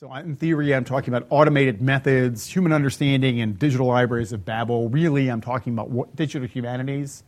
[0.00, 4.88] So in theory, I'm talking about automated methods, human understanding, and digital libraries of Babel.
[4.88, 7.22] Really, I'm talking about digital humanities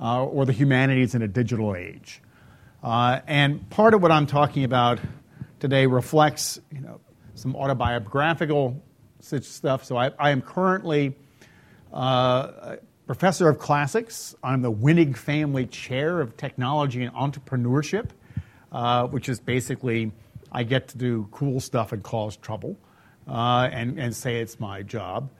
[0.00, 2.22] uh, or the humanities in a digital age.
[2.80, 5.00] Uh, and part of what I'm talking about
[5.58, 7.00] today reflects, you know,
[7.34, 8.80] some autobiographical
[9.18, 9.84] such stuff.
[9.84, 11.16] So I, I am currently
[11.92, 14.36] uh, professor of classics.
[14.44, 18.10] I'm the Winnick Family Chair of Technology and Entrepreneurship,
[18.70, 20.12] uh, which is basically
[20.52, 22.78] I get to do cool stuff and cause trouble
[23.26, 25.30] uh, and, and say it's my job.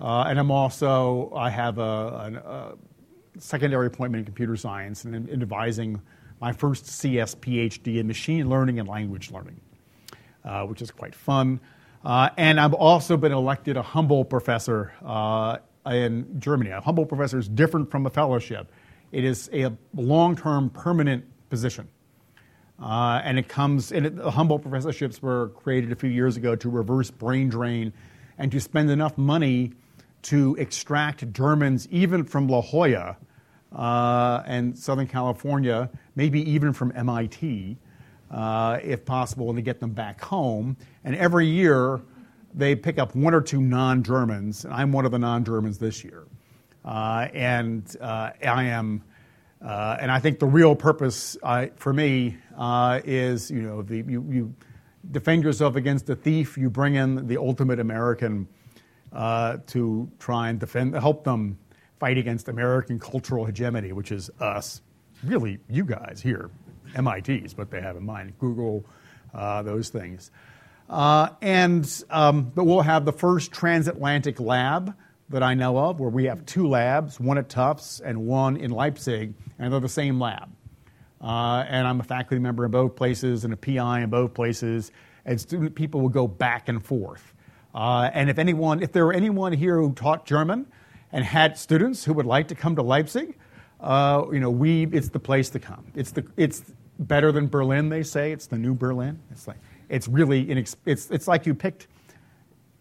[0.00, 2.74] Uh, and I'm also, I have a, a, a,
[3.38, 6.00] secondary appointment in computer science and in, in advising
[6.40, 9.60] my first CS PhD in machine learning and language learning,
[10.44, 11.60] uh, which is quite fun.
[12.04, 16.70] Uh, and I've also been elected a Humboldt professor uh, in Germany.
[16.70, 18.70] A Humboldt professor is different from a fellowship.
[19.12, 21.88] It is a long-term permanent position.
[22.80, 26.56] Uh, and it comes, and it, the Humboldt professorships were created a few years ago
[26.56, 27.92] to reverse brain drain
[28.38, 29.72] and to spend enough money
[30.22, 33.16] to extract Germans even from La Jolla
[33.74, 37.76] uh, and Southern California, maybe even from MIT,
[38.30, 40.76] uh, if possible, and to get them back home.
[41.04, 42.00] And every year,
[42.54, 45.78] they pick up one or two non Germans, and I'm one of the non Germans
[45.78, 46.24] this year.
[46.84, 49.02] Uh, and uh, I am
[49.64, 53.98] uh, and I think the real purpose uh, for me uh, is, you know, the,
[53.98, 54.54] you, you,
[55.10, 56.58] defend yourself against the thief.
[56.58, 58.46] You bring in the ultimate American
[59.12, 61.58] uh, to try and defend, help them
[61.98, 64.82] fight against American cultural hegemony, which is us,
[65.24, 66.50] really you guys here,
[66.98, 68.84] MIT's what they have in mind, Google,
[69.34, 70.30] uh, those things.
[70.88, 74.94] Uh, and um, but we'll have the first transatlantic lab
[75.30, 78.70] that I know of where we have two labs, one at Tufts and one in
[78.70, 80.50] Leipzig, and they're the same lab.
[81.20, 84.90] Uh, and I'm a faculty member in both places and a PI in both places,
[85.24, 87.32] and student people will go back and forth.
[87.74, 90.66] Uh, and if anyone, if there were anyone here who taught German
[91.12, 93.36] and had students who would like to come to Leipzig,
[93.80, 95.84] uh, you know, we, it's the place to come.
[95.94, 96.62] It's, the, it's
[96.98, 98.32] better than Berlin, they say.
[98.32, 99.20] It's the new Berlin.
[99.30, 99.58] It's like,
[99.88, 101.86] it's really, inex- it's, it's like you picked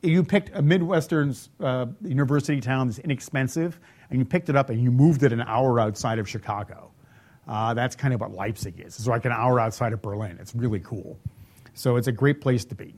[0.02, 3.80] you picked a Midwestern uh, university town that's inexpensive,
[4.10, 6.92] and you picked it up and you moved it an hour outside of Chicago.
[7.48, 8.98] Uh, that's kind of what Leipzig is.
[8.98, 10.38] It's like an hour outside of Berlin.
[10.40, 11.20] It's really cool.
[11.74, 12.94] So it's a great place to be.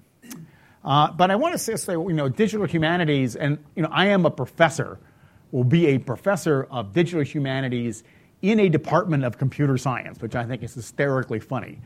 [0.83, 4.25] Uh, but I want to say, you know, digital humanities, and you know, I am
[4.25, 4.99] a professor,
[5.51, 8.03] will be a professor of digital humanities
[8.41, 11.79] in a department of computer science, which I think is hysterically funny,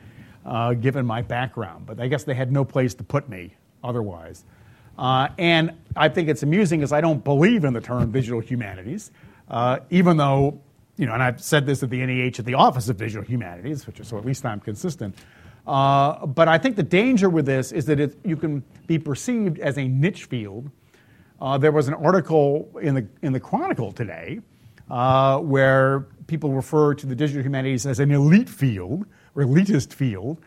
[0.46, 1.86] uh, given my background.
[1.86, 4.46] But I guess they had no place to put me otherwise.
[4.98, 9.12] Uh, and I think it's amusing because I don't believe in the term digital humanities,
[9.50, 10.62] uh, even though,
[10.98, 13.86] you know, and I've said this at the NEH at the Office of Digital Humanities,
[13.88, 15.16] which is so at least I'm consistent.
[15.68, 19.60] Uh, but I think the danger with this is that it, you can be perceived
[19.60, 20.70] as a niche field.
[21.42, 24.40] Uh, there was an article in the, in the Chronicle today
[24.90, 30.40] uh, where people refer to the digital humanities as an elite field or elitist field.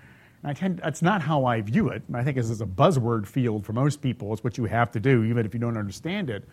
[0.44, 2.02] I tend, that's not how I view it.
[2.14, 4.32] I think this is a buzzword field for most people.
[4.32, 6.44] It's what you have to do, even if you don't understand it.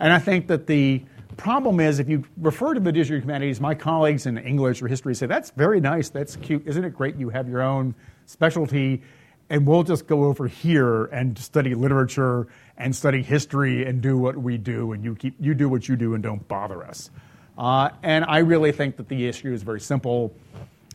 [0.00, 1.02] And I think that the
[1.36, 5.14] problem is if you refer to the digital humanities, my colleagues in English or history
[5.14, 7.94] say, that's very nice, that's cute, isn't it great you have your own
[8.26, 9.02] specialty?
[9.48, 14.36] And we'll just go over here and study literature and study history and do what
[14.36, 17.10] we do, and you, keep, you do what you do and don't bother us.
[17.58, 20.34] Uh, and I really think that the issue is very simple.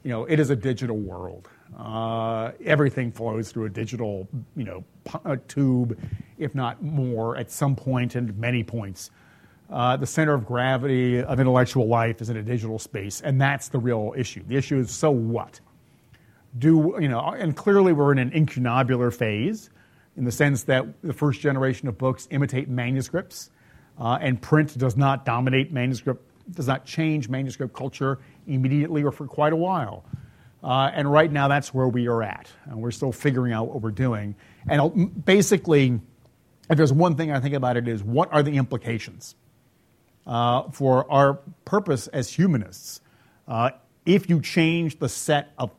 [0.03, 1.47] You know, it is a digital world.
[1.77, 4.83] Uh, everything flows through a digital, you know,
[5.25, 5.99] a tube,
[6.37, 9.11] if not more, at some point and many points.
[9.69, 13.69] Uh, the center of gravity of intellectual life is in a digital space, and that's
[13.69, 14.43] the real issue.
[14.47, 15.59] The issue is so what?
[16.57, 17.19] Do you know?
[17.19, 19.69] And clearly, we're in an incunabular phase,
[20.15, 23.49] in the sense that the first generation of books imitate manuscripts,
[23.99, 29.25] uh, and print does not dominate manuscript, does not change manuscript culture immediately or for
[29.27, 30.05] quite a while.
[30.65, 32.49] Uh, and right now, that's where we are at.
[32.65, 34.35] And we're still figuring out what we're doing.
[34.67, 35.99] And basically,
[36.71, 39.35] if there's one thing I think about it is what are the implications
[40.25, 41.35] uh, for our
[41.65, 42.99] purpose as humanists
[43.47, 43.69] uh,
[44.07, 45.69] if you change the set of,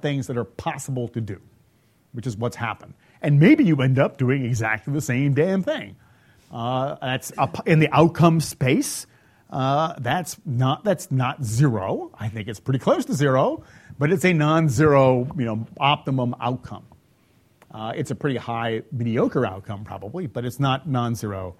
[0.00, 1.40] things that are possible to do,
[2.12, 2.94] which is what's happened.
[3.22, 5.96] And maybe you end up doing exactly the same damn thing.
[6.52, 7.32] Uh, that's
[7.66, 9.06] in the outcome space.
[9.50, 12.12] Uh, that's not that's not zero.
[12.14, 13.64] I think it's pretty close to zero
[13.98, 16.84] but it's a non-zero, you know, optimum outcome.
[17.70, 21.56] Uh, it's a pretty high mediocre outcome probably, but it's not non-zero.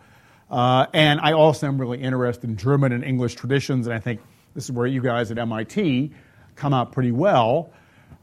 [0.50, 4.20] Uh, and I also am really interested in German and English traditions, and I think
[4.54, 6.12] this is where you guys at MIT
[6.54, 7.72] come out pretty well.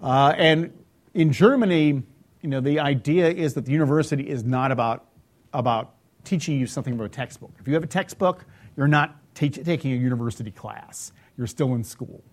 [0.01, 0.71] Uh, and
[1.13, 2.01] in Germany,
[2.41, 5.05] you know, the idea is that the university is not about,
[5.53, 7.51] about teaching you something from a textbook.
[7.59, 8.45] If you have a textbook,
[8.77, 11.11] you're not taking a university class.
[11.37, 12.23] You're still in school.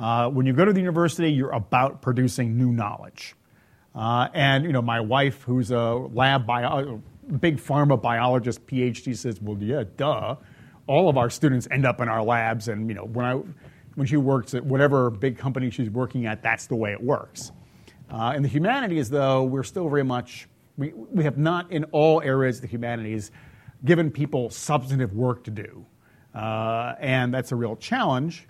[0.00, 3.36] Uh, when you go to the university, you're about producing new knowledge.
[3.94, 7.02] Uh, and you know, my wife, who's a lab bio,
[7.38, 10.36] big pharma biologist, PhD, says, "Well, yeah, duh.
[10.86, 13.34] All of our students end up in our labs, and you know, when I,
[13.94, 17.52] when she works at whatever big company she's working at, that's the way it works."
[18.08, 20.48] Uh, in the humanities, though, we're still very much
[20.78, 23.30] we, we have not in all areas of the humanities
[23.84, 25.84] given people substantive work to do,
[26.34, 28.46] uh, and that's a real challenge.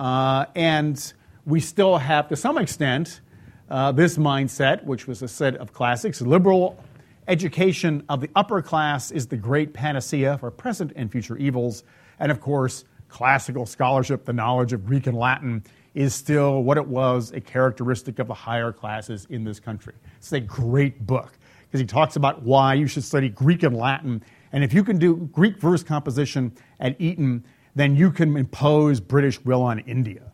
[0.00, 1.12] Uh, and
[1.44, 3.20] we still have, to some extent,
[3.68, 6.22] uh, this mindset, which was a set of classics.
[6.22, 6.82] Liberal
[7.28, 11.84] education of the upper class is the great panacea for present and future evils.
[12.18, 16.86] And of course, classical scholarship, the knowledge of Greek and Latin, is still what it
[16.86, 19.92] was a characteristic of the higher classes in this country.
[20.16, 21.36] It's a great book
[21.66, 24.24] because he talks about why you should study Greek and Latin.
[24.50, 27.44] And if you can do Greek verse composition at Eton,
[27.74, 30.32] then you can impose British will on India.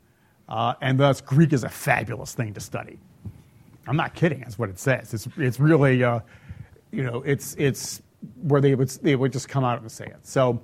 [0.49, 2.99] Uh, and thus, Greek is a fabulous thing to study.
[3.87, 4.41] I'm not kidding.
[4.41, 5.15] That's what it says.
[5.15, 6.21] It's, it's really, uh,
[6.91, 8.03] you know, it's, it's
[8.43, 10.19] where they would, they would just come out and say it.
[10.23, 10.61] So,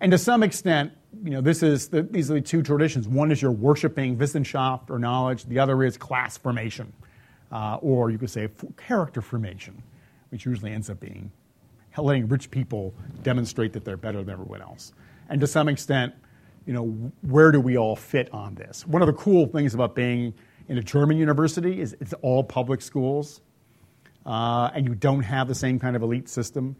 [0.00, 0.92] and to some extent,
[1.24, 3.08] you know, this is the, these are the two traditions.
[3.08, 5.44] One is you're worshiping Wissenschaft or knowledge.
[5.44, 6.92] The other is class formation,
[7.50, 9.82] uh, or you could say character formation,
[10.30, 11.30] which usually ends up being
[11.96, 12.92] letting rich people
[13.22, 14.92] demonstrate that they're better than everyone else.
[15.28, 16.14] And to some extent,
[16.66, 18.86] you know, where do we all fit on this?
[18.86, 20.34] One of the cool things about being
[20.68, 23.40] in a German university is it's all public schools,
[24.24, 26.76] uh, and you don't have the same kind of elite system.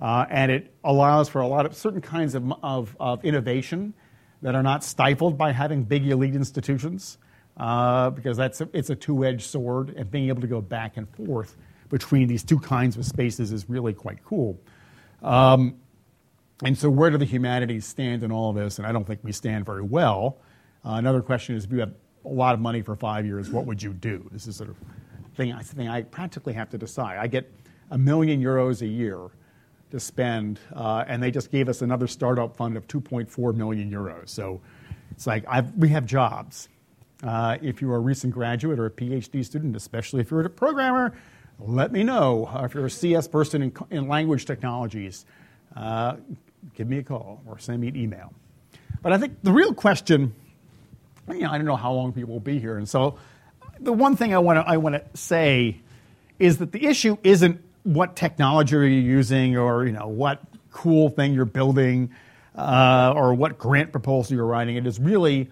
[0.00, 3.94] Uh, and it allows for a lot of certain kinds of, of, of, innovation
[4.42, 7.16] that are not stifled by having big elite institutions,
[7.56, 11.08] uh, because that's a, it's a two-edged sword, and being able to go back and
[11.10, 11.56] forth
[11.90, 14.60] between these two kinds of spaces is really quite cool.
[15.22, 15.76] Um,
[16.62, 18.78] and so, where do the humanities stand in all of this?
[18.78, 20.38] And I don't think we stand very well.
[20.84, 23.66] Uh, another question is if you have a lot of money for five years, what
[23.66, 24.28] would you do?
[24.30, 24.76] This is sort of
[25.34, 27.18] thing, thing I practically have to decide.
[27.18, 27.50] I get
[27.90, 29.30] a million euros a year
[29.90, 34.28] to spend, uh, and they just gave us another startup fund of 2.4 million euros.
[34.28, 34.60] So
[35.10, 36.68] it's like I've, we have jobs.
[37.22, 41.14] Uh, if you're a recent graduate or a PhD student, especially if you're a programmer,
[41.58, 42.50] let me know.
[42.62, 45.24] if you're a CS person in, in language technologies,
[45.76, 46.16] uh,
[46.74, 48.32] give me a call or send me an email.
[49.02, 50.34] But I think the real question,
[51.28, 53.18] you know, I don't know how long people will be here, and so
[53.80, 55.80] the one thing I want to I want to say
[56.38, 60.40] is that the issue isn't what technology are you using or you know what
[60.70, 62.10] cool thing you're building
[62.56, 64.76] uh, or what grant proposal you're writing.
[64.76, 65.50] It is really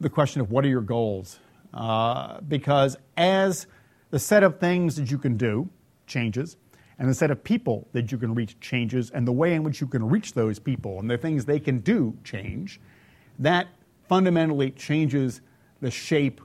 [0.00, 1.38] the question of what are your goals,
[1.74, 3.66] uh, because as
[4.10, 5.68] the set of things that you can do
[6.06, 6.56] changes,
[6.98, 9.80] and the set of people that you can reach changes, and the way in which
[9.80, 12.80] you can reach those people and the things they can do change,
[13.38, 13.68] that
[14.08, 15.40] fundamentally changes
[15.80, 16.40] the shape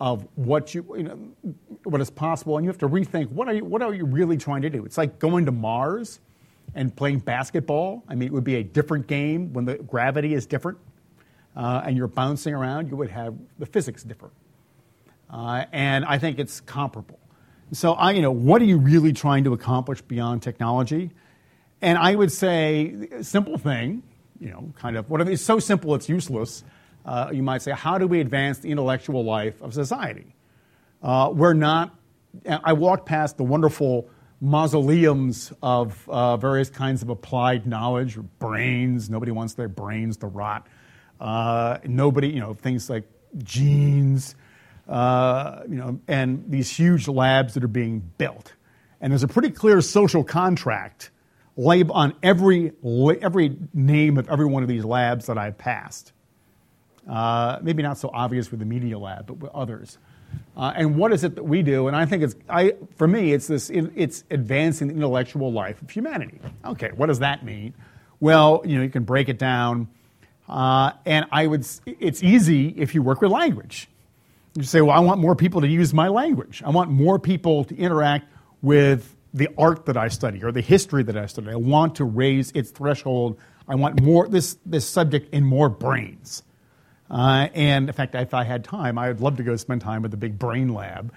[0.00, 1.18] of what you, you know,
[1.84, 4.36] what is possible, and you have to rethink what are you, what are you really
[4.36, 4.84] trying to do?
[4.84, 6.20] It's like going to Mars
[6.74, 8.02] and playing basketball.
[8.08, 10.78] I mean, it would be a different game when the gravity is different,
[11.56, 12.90] uh, and you're bouncing around.
[12.90, 14.34] You would have the physics different,
[15.30, 17.20] uh, and I think it's comparable.
[17.74, 21.10] So, I, you know, what are you really trying to accomplish beyond technology?
[21.82, 24.04] And I would say, simple thing,
[24.38, 26.62] you know, kind of, what it's so simple it's useless.
[27.04, 30.34] Uh, you might say, how do we advance the intellectual life of society?
[31.02, 31.94] Uh, we're not,
[32.48, 34.08] I walked past the wonderful
[34.40, 39.10] mausoleums of uh, various kinds of applied knowledge, brains.
[39.10, 40.66] Nobody wants their brains to rot.
[41.20, 43.04] Uh, nobody, you know, things like
[43.38, 44.36] genes,
[44.88, 48.52] uh, you know, and these huge labs that are being built.
[49.00, 51.10] And there's a pretty clear social contract
[51.56, 52.72] laid on every,
[53.22, 56.12] every name of every one of these labs that I've passed.
[57.08, 59.98] Uh, maybe not so obvious with the media lab, but with others.
[60.56, 61.86] Uh, and what is it that we do?
[61.86, 65.90] And I think it's, I, for me, it's this, it's advancing the intellectual life of
[65.90, 66.40] humanity.
[66.64, 67.74] Okay, what does that mean?
[68.20, 69.88] Well, you know, you can break it down.
[70.48, 73.88] Uh, and I would, it's easy if you work with language.
[74.56, 76.62] You say, well, I want more people to use my language.
[76.64, 78.32] I want more people to interact
[78.62, 81.50] with the art that I study or the history that I study.
[81.50, 83.36] I want to raise its threshold.
[83.66, 86.44] I want more this, this subject in more brains.
[87.10, 90.02] Uh, and in fact, if I had time, I would love to go spend time
[90.02, 91.12] with the big brain lab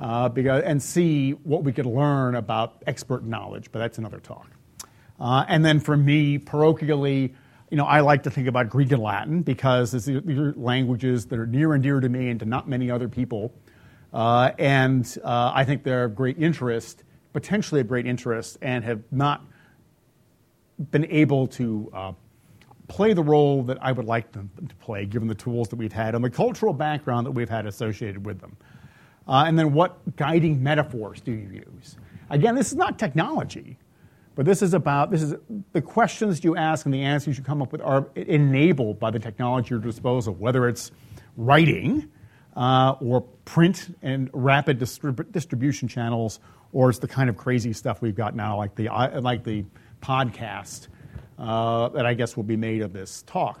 [0.00, 4.48] uh, because, and see what we could learn about expert knowledge, but that's another talk.
[5.20, 7.34] Uh, and then for me, parochially,
[7.70, 11.38] you know, I like to think about Greek and Latin because these are languages that
[11.38, 13.52] are near and dear to me and to not many other people.
[14.12, 19.02] Uh, and uh, I think they're of great interest, potentially of great interest, and have
[19.10, 19.44] not
[20.90, 22.12] been able to uh,
[22.88, 25.92] play the role that I would like them to play, given the tools that we've
[25.92, 28.56] had and the cultural background that we've had associated with them.
[29.26, 31.96] Uh, and then what guiding metaphors do you use?
[32.30, 33.76] Again, this is not technology,
[34.38, 35.34] but this is about this is
[35.72, 39.18] the questions you ask and the answers you come up with are enabled by the
[39.18, 40.92] technology at your disposal, whether it's
[41.36, 42.08] writing
[42.54, 46.38] uh, or print and rapid distrib- distribution channels,
[46.72, 48.86] or it's the kind of crazy stuff we've got now, like the
[49.20, 49.64] like the
[50.00, 50.86] podcast
[51.36, 53.60] uh, that I guess will be made of this talk.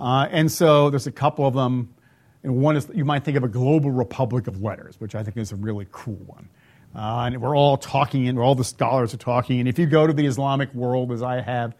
[0.00, 1.94] Uh, and so there's a couple of them.
[2.42, 5.36] And one is you might think of a global republic of letters, which I think
[5.36, 6.48] is a really cool one.
[6.94, 9.58] Uh, and we're all talking, and all the scholars are talking.
[9.60, 11.74] And if you go to the Islamic world, as I have,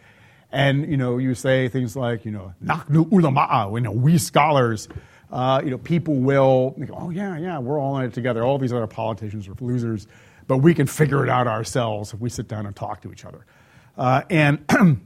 [0.50, 4.88] and you know, you say things like, you know, "Nahnu ulama," you know, we scholars,
[5.30, 8.58] uh, you know, people will go, "Oh yeah, yeah, we're all in it together." All
[8.58, 10.08] these other politicians are losers,
[10.48, 13.24] but we can figure it out ourselves if we sit down and talk to each
[13.24, 13.46] other.
[13.96, 14.66] Uh, and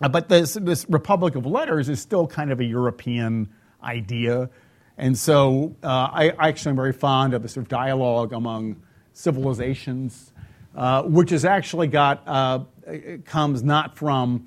[0.00, 3.48] but this, this Republic of Letters is still kind of a European
[3.82, 4.48] idea.
[4.96, 8.82] And so uh, I, I, actually am very fond of the sort of dialogue among
[9.20, 10.32] civilizations,
[10.74, 12.60] uh, which has actually got, uh,
[13.24, 14.46] comes not from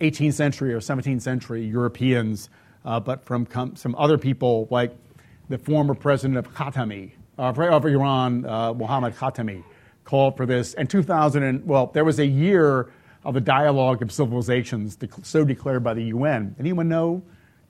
[0.00, 2.48] 18th century or 17th century Europeans,
[2.84, 4.96] uh, but from com- some other people like
[5.48, 9.62] the former president of Khatami, of Iran, uh, Mohammad Khatami,
[10.04, 10.74] called for this.
[10.74, 12.90] And 2000, and, well, there was a year
[13.24, 16.54] of the dialogue of civilizations so declared by the UN.
[16.58, 17.22] Anyone know?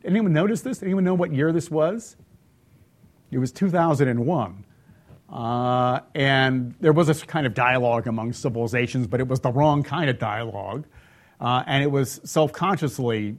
[0.05, 0.83] Anyone notice this?
[0.83, 2.17] Anyone know what year this was?
[3.31, 4.65] It was 2001.
[5.31, 9.83] Uh, and there was a kind of dialogue among civilizations, but it was the wrong
[9.83, 10.87] kind of dialogue.
[11.41, 13.37] Uh, and it was self consciously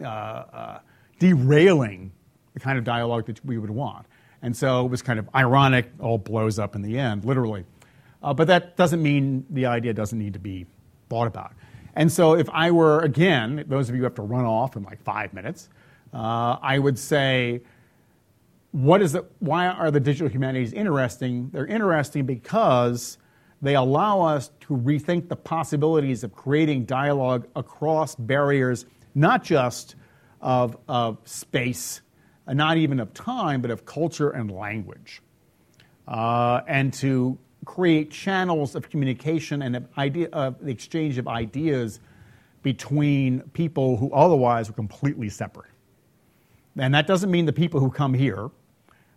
[0.00, 0.78] uh, uh,
[1.18, 2.12] derailing
[2.54, 4.06] the kind of dialogue that we would want.
[4.42, 7.64] And so it was kind of ironic, all blows up in the end, literally.
[8.22, 10.66] Uh, but that doesn't mean the idea doesn't need to be
[11.08, 11.52] thought about.
[11.94, 14.82] And so if I were, again, those of you who have to run off in
[14.82, 15.68] like five minutes,
[16.12, 17.62] I would say,
[18.72, 21.50] what is the, why are the digital humanities interesting?
[21.52, 23.18] They're interesting because
[23.60, 29.94] they allow us to rethink the possibilities of creating dialogue across barriers, not just
[30.40, 32.00] of, of space,
[32.48, 35.22] not even of time, but of culture and language.
[36.08, 42.00] Uh, and to create channels of communication and of idea, of the exchange of ideas
[42.62, 45.70] between people who otherwise were completely separate.
[46.76, 48.50] And that doesn't mean the people who come here,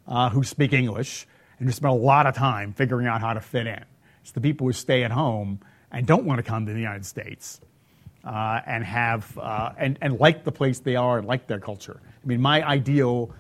[0.08, 1.28] uh, who speak English,
[1.60, 3.84] and who spend a lot of time figuring out how to fit in.
[4.22, 5.60] It's the people who stay at home
[5.92, 7.62] and don't want to come to the United States
[8.24, 12.02] uh, and have uh, and, and like the place they are and like their culture.
[12.04, 13.34] I mean, my ideal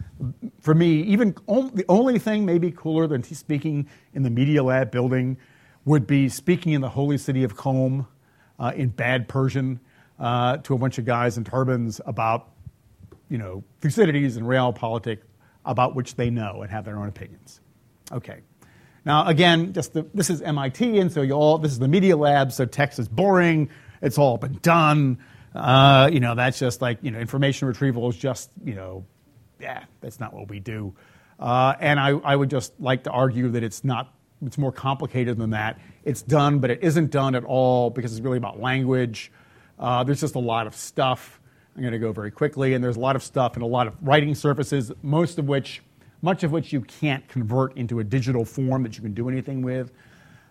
[0.62, 5.38] for me, even the only thing maybe cooler than speaking in the Media Lab building
[5.84, 8.08] would be speaking in the holy city of Qom
[8.60, 9.80] uh, in bad Persian
[10.20, 12.50] uh, to a bunch of guys in turbans about,
[13.30, 15.20] you know, Thucydides and realpolitik
[15.66, 17.60] about which they know and have their own opinions.
[18.12, 18.42] Okay.
[19.06, 22.18] Now, again, just the, this is MIT, and so you all this is the Media
[22.18, 23.70] Lab, so text is boring.
[24.02, 25.20] It's all been done.
[25.54, 29.06] Uh, you know, that's just like you know, information retrieval is just you know
[29.60, 30.94] yeah, that's not what we do.
[31.40, 34.14] Uh, and I, I would just like to argue that it's not,
[34.46, 35.80] it's more complicated than that.
[36.04, 39.32] It's done, but it isn't done at all because it's really about language.
[39.78, 41.40] Uh, there's just a lot of stuff.
[41.76, 43.88] I'm going to go very quickly, and there's a lot of stuff and a lot
[43.88, 45.82] of writing surfaces, most of which,
[46.22, 49.62] much of which you can't convert into a digital form that you can do anything
[49.62, 49.92] with.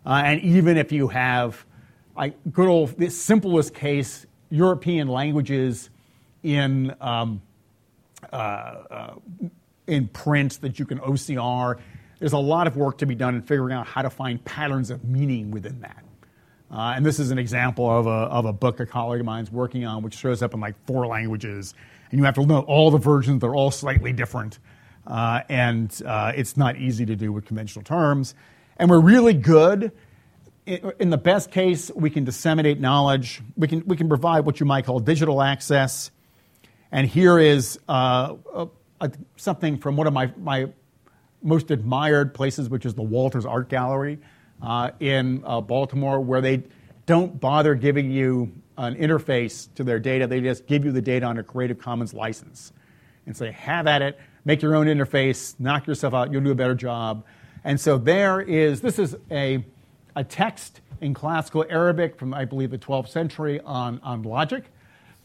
[0.04, 1.64] Uh, and even if you have,
[2.14, 5.88] like good old, the simplest case, European languages
[6.42, 7.40] in um,
[8.32, 9.14] uh, uh,
[9.86, 11.78] in print that you can OCR.
[12.18, 14.90] There's a lot of work to be done in figuring out how to find patterns
[14.90, 16.03] of meaning within that.
[16.70, 19.50] Uh, and this is an example of a, of a book a colleague of mine's
[19.50, 21.74] working on, which shows up in like four languages.
[22.10, 24.58] And you have to know all the versions, they're all slightly different.
[25.06, 28.34] Uh, and uh, it's not easy to do with conventional terms.
[28.78, 29.92] And we're really good.
[30.66, 33.42] In the best case, we can disseminate knowledge.
[33.56, 36.10] We can, we can provide what you might call digital access
[36.94, 38.36] and here is uh,
[39.00, 40.68] a, something from one of my, my
[41.42, 44.20] most admired places, which is the Walters Art Gallery
[44.62, 46.62] uh, in uh, Baltimore, where they
[47.06, 50.26] don't bother giving you an interface to their data.
[50.26, 52.72] They just give you the data on a Creative Commons license
[53.26, 56.54] and say, have at it, make your own interface, knock yourself out, you'll do a
[56.54, 57.24] better job.
[57.62, 59.64] And so there is, this is a,
[60.16, 64.64] a text in classical Arabic from, I believe, the 12th century on, on logic.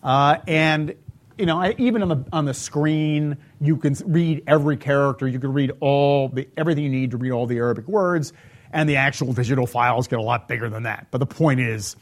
[0.03, 0.95] Uh, and
[1.38, 5.25] you know, I, even on the on the screen, you can read every character.
[5.25, 8.33] You can read all the everything you need to read all the Arabic words,
[8.71, 11.07] and the actual digital files get a lot bigger than that.
[11.11, 11.95] But the point is,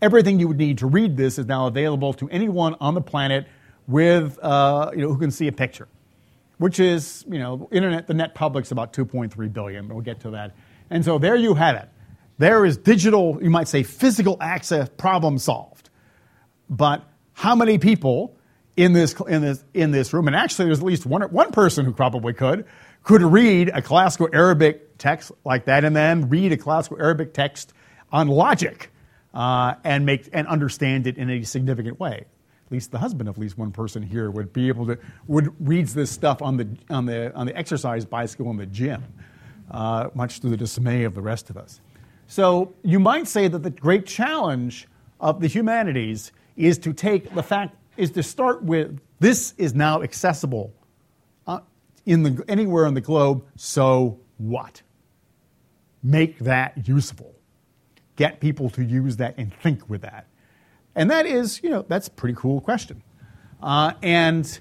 [0.00, 3.46] everything you would need to read this is now available to anyone on the planet
[3.86, 5.88] with uh, you know who can see a picture,
[6.58, 9.86] which is you know internet the net public's about 2.3 billion.
[9.86, 10.54] But we'll get to that.
[10.90, 11.88] And so there you have it.
[12.38, 15.88] There is digital, you might say, physical access problem solved.
[16.68, 18.36] But how many people
[18.76, 21.84] in this, in this, in this room, and actually there's at least one, one person
[21.84, 22.66] who probably could,
[23.04, 27.74] could read a classical Arabic text like that and then read a classical Arabic text
[28.10, 28.90] on logic
[29.34, 32.24] uh, and, make, and understand it in a significant way.
[32.66, 35.54] At least the husband of at least one person here would be able to, would
[35.60, 39.04] reads this stuff on the, on the, on the exercise bicycle in the gym,
[39.70, 41.80] uh, much to the dismay of the rest of us.
[42.26, 44.88] So you might say that the great challenge
[45.20, 50.02] of the humanities is to take the fact is to start with this is now
[50.02, 50.72] accessible
[52.06, 53.44] in the, anywhere in the globe.
[53.56, 54.82] So what?
[56.02, 57.34] Make that useful.
[58.16, 60.26] Get people to use that and think with that.
[60.94, 63.02] And that is, you know, that's a pretty cool question.
[63.62, 64.58] Uh, and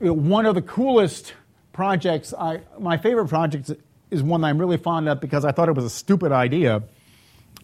[0.00, 1.34] you know, one of the coolest
[1.72, 3.70] projects, I, my favorite project
[4.10, 6.82] is one that I'm really fond of because I thought it was a stupid idea.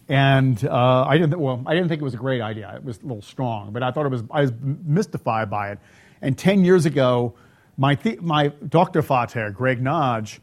[0.09, 2.73] And uh, I didn't, well, I didn't think it was a great idea.
[2.75, 5.79] It was a little strong, but I thought it was, I was mystified by it.
[6.21, 7.35] And 10 years ago,
[7.77, 10.39] my, th- my Doktorvater, Greg Nagy,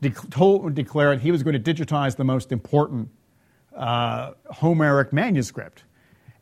[0.00, 3.08] de- told, declared he was going to digitize the most important
[3.74, 5.84] uh, Homeric manuscript.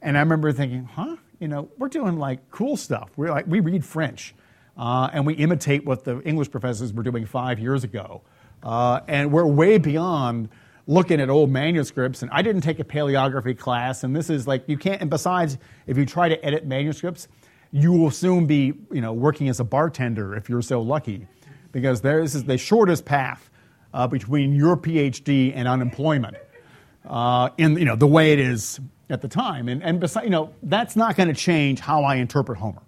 [0.02, 1.16] And I remember thinking, huh?
[1.40, 3.10] You know, we're doing like cool stuff.
[3.16, 4.34] We're like, we read French
[4.76, 8.22] uh, and we imitate what the English professors were doing five years ago.
[8.62, 10.48] Uh, and we're way beyond
[10.86, 12.22] looking at old manuscripts.
[12.22, 15.00] And I didn't take a paleography class, and this is like you can't.
[15.00, 17.28] And besides, if you try to edit manuscripts,
[17.76, 21.26] you will soon be you know working as a bartender if you're so lucky,
[21.72, 23.50] because there this is the shortest path
[23.94, 26.36] uh, between your PhD and unemployment.
[27.06, 28.80] Uh, in you know the way it is
[29.10, 32.16] at the time, and and besides, you know that's not going to change how I
[32.16, 32.82] interpret Homer.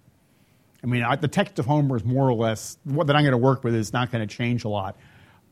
[0.83, 3.31] I mean, I, the text of Homer is more or less what that I'm going
[3.31, 4.97] to work with is not going to change a lot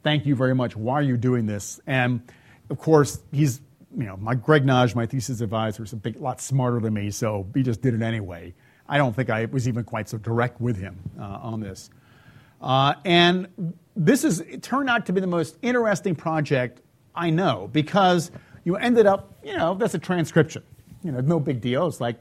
[0.07, 0.75] thank you very much.
[0.75, 1.81] Why are you doing this?
[1.85, 2.21] And
[2.69, 3.59] of course, he's,
[3.97, 7.11] you know, my Greg Nagy, my thesis advisor, is a big, lot smarter than me,
[7.11, 8.53] so he just did it anyway.
[8.89, 11.89] I don't think I was even quite so direct with him uh, on this.
[12.61, 16.81] Uh, and this is, turned out to be the most interesting project
[17.15, 18.31] I know because
[18.63, 20.63] you ended up, you know, that's a transcription.
[21.03, 21.87] You know, no big deal.
[21.87, 22.17] It's like,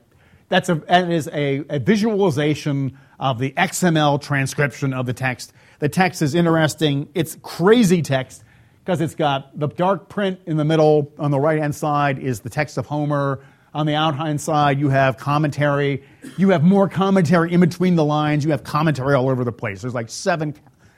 [0.48, 5.88] that's a, that is a, a visualization of the XML transcription of the text the
[5.88, 7.08] text is interesting.
[7.14, 8.44] It's crazy text
[8.84, 11.12] because it's got the dark print in the middle.
[11.18, 13.40] On the right hand side is the text of Homer.
[13.76, 16.02] On the outhand side, you have commentary.
[16.38, 18.42] You have more commentary in between the lines.
[18.42, 19.82] You have commentary all over the place.
[19.82, 20.54] There's like seven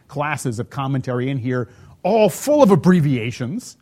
[0.07, 1.69] classes of commentary in here,
[2.05, 3.79] all full of abbreviations.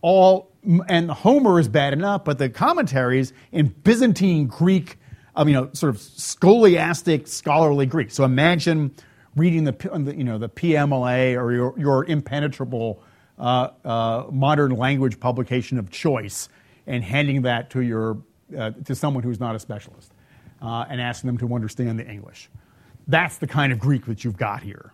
[0.00, 0.52] All
[0.88, 5.00] and Homer is bad enough, but the commentaries in Byzantine Greek,
[5.34, 8.12] I mean, you know, sort of scholastic, scholarly Greek.
[8.12, 8.94] So imagine
[9.34, 13.02] reading the, you know, the PMLA or your, your impenetrable
[13.40, 16.48] uh, uh, modern language publication of choice
[16.86, 18.18] and handing that to, your,
[18.56, 20.12] uh, to someone who's not a specialist
[20.60, 22.48] uh, and asking them to understand the English.
[23.06, 24.92] That's the kind of Greek that you've got here.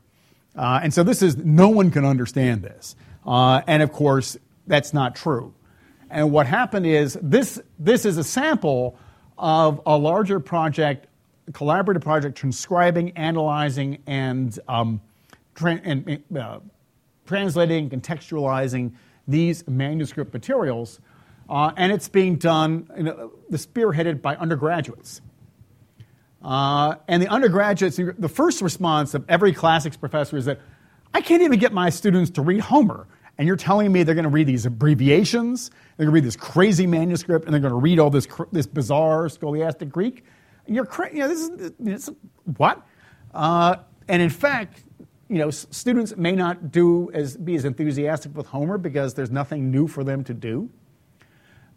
[0.55, 2.95] Uh, and so this is, no one can understand this.
[3.27, 4.37] Uh, and of course,
[4.67, 5.55] that's not true.
[6.11, 8.99] And what happened is this, this is a sample
[9.39, 11.07] of a larger project
[11.51, 15.01] collaborative project transcribing, analyzing, and, um,
[15.55, 16.61] tra- and uh,
[17.27, 18.93] translating, contextualizing
[19.27, 21.01] these manuscript materials.
[21.53, 25.21] Uh, and it's being done, you know, spearheaded by undergraduates.
[26.43, 30.61] Uh, and the undergraduates, the first response of every classics professor is that
[31.13, 33.07] I can't even get my students to read Homer.
[33.37, 36.37] And you're telling me they're going to read these abbreviations, they're going to read this
[36.37, 40.25] crazy manuscript, and they're going to read all this, this bizarre scholastic Greek?
[40.67, 41.17] You're crazy.
[41.17, 42.11] You know, this is this,
[42.57, 42.81] what?
[43.35, 43.77] Uh,
[44.09, 44.85] and in fact,
[45.29, 49.71] you know, students may not do as be as enthusiastic with Homer because there's nothing
[49.71, 50.71] new for them to do.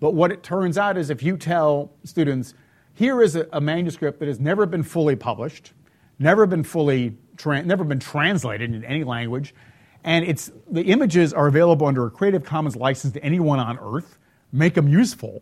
[0.05, 2.53] But what it turns out is if you tell students,
[2.93, 5.73] here is a, a manuscript that has never been fully published,
[6.19, 9.55] never been fully tra- never been translated in any language,
[10.03, 14.19] and it's the images are available under a Creative Commons license to anyone on Earth.
[14.51, 15.41] Make them useful.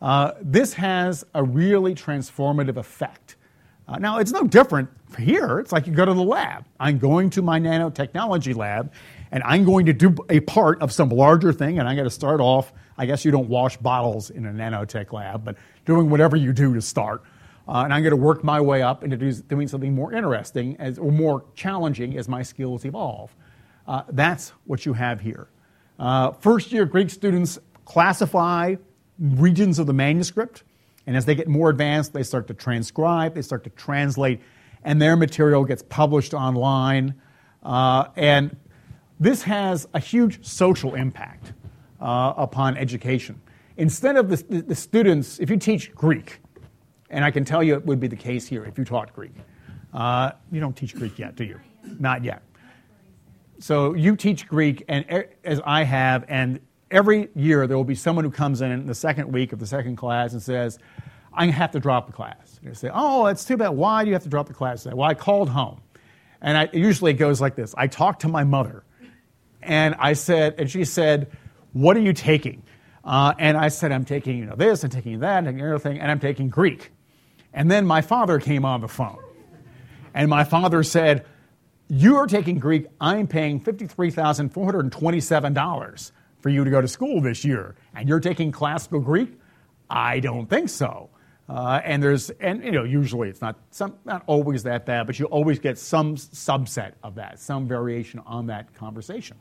[0.00, 3.34] Uh, this has a really transformative effect.
[3.88, 5.58] Uh, now, it's no different here.
[5.58, 6.66] It's like you go to the lab.
[6.78, 8.92] I'm going to my nanotechnology lab,
[9.32, 12.14] and I'm going to do a part of some larger thing, and I'm going to
[12.14, 12.72] start off.
[12.98, 16.74] I guess you don't wash bottles in a nanotech lab, but doing whatever you do
[16.74, 17.22] to start.
[17.68, 20.98] Uh, and I'm going to work my way up into doing something more interesting as,
[20.98, 23.34] or more challenging as my skills evolve.
[23.86, 25.48] Uh, that's what you have here.
[25.98, 28.74] Uh, first year Greek students classify
[29.18, 30.64] regions of the manuscript,
[31.06, 34.40] and as they get more advanced, they start to transcribe, they start to translate,
[34.82, 37.14] and their material gets published online.
[37.62, 38.56] Uh, and
[39.20, 41.52] this has a huge social impact
[42.00, 43.40] uh, upon education.
[43.76, 46.40] Instead of the, the students, if you teach Greek,
[47.10, 49.32] and I can tell you it would be the case here if you taught Greek.
[49.92, 51.60] Uh, you don't teach Greek yet, do you?
[51.98, 52.42] Not yet.
[53.60, 58.24] So you teach Greek, and as I have, and every year there will be someone
[58.24, 60.78] who comes in in the second week of the second class and says,
[61.32, 62.58] I have to drop the class.
[62.58, 63.70] And you say, Oh, that's too bad.
[63.70, 64.82] Why do you have to drop the class?
[64.82, 65.80] Say, well, I called home.
[66.40, 68.84] And I, usually it goes like this I talked to my mother,
[69.62, 71.30] and I said, and she said,
[71.72, 72.62] What are you taking?
[73.04, 75.98] Uh, and I said, I'm taking you know, this, I'm taking that, and taking everything,
[75.98, 76.92] and I'm taking Greek.
[77.52, 79.18] And then my father came on the phone.
[80.14, 81.26] And my father said,
[81.88, 82.86] You are taking Greek.
[83.00, 87.76] I'm paying $53,427 for you to go to school this year.
[87.94, 89.38] And you're taking classical Greek?
[89.88, 91.10] I don't think so.
[91.48, 95.18] Uh, and there's, and you know, usually it's not some, not always that bad, but
[95.18, 99.38] you always get some subset of that, some variation on that conversation.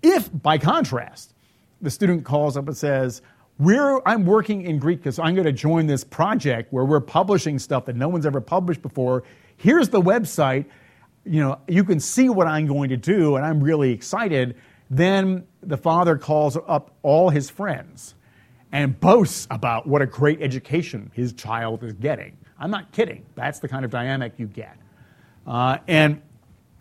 [0.00, 1.34] If, by contrast,
[1.80, 3.22] the student calls up and says,
[3.58, 7.58] we're, I'm working in Greek because I'm going to join this project where we're publishing
[7.58, 9.22] stuff that no one's ever published before.
[9.56, 10.64] Here's the website.
[11.24, 14.56] You know, you can see what I'm going to do, and I'm really excited.
[14.88, 18.14] Then the father calls up all his friends
[18.72, 22.38] and boasts about what a great education his child is getting.
[22.58, 23.26] I'm not kidding.
[23.34, 24.76] That's the kind of dynamic you get.
[25.46, 26.22] Uh, and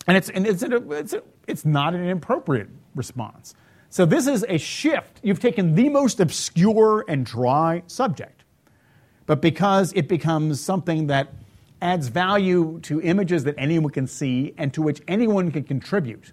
[0.08, 3.54] and, it's, and it's, a, it's, a, it's not an inappropriate response.
[3.90, 5.20] So this is a shift.
[5.24, 8.44] You've taken the most obscure and dry subject,
[9.26, 11.34] but because it becomes something that
[11.82, 16.32] adds value to images that anyone can see and to which anyone can contribute,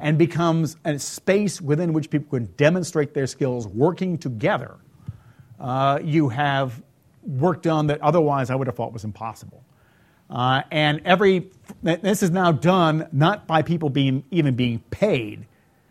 [0.00, 4.76] and becomes a space within which people can demonstrate their skills working together,
[5.60, 6.82] uh, you have
[7.24, 9.62] work done that otherwise I would have thought was impossible.
[10.30, 11.50] Uh, and every
[11.82, 15.46] this is now done not by people being even being paid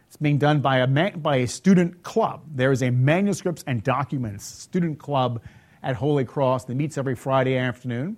[0.08, 2.42] it's being done by a, by a student club.
[2.56, 5.42] There is a manuscripts and documents student club
[5.84, 8.18] at Holy Cross that meets every Friday afternoon.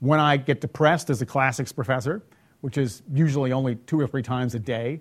[0.00, 2.22] When I get depressed as a classics professor,
[2.62, 5.00] which is usually only two or three times a day,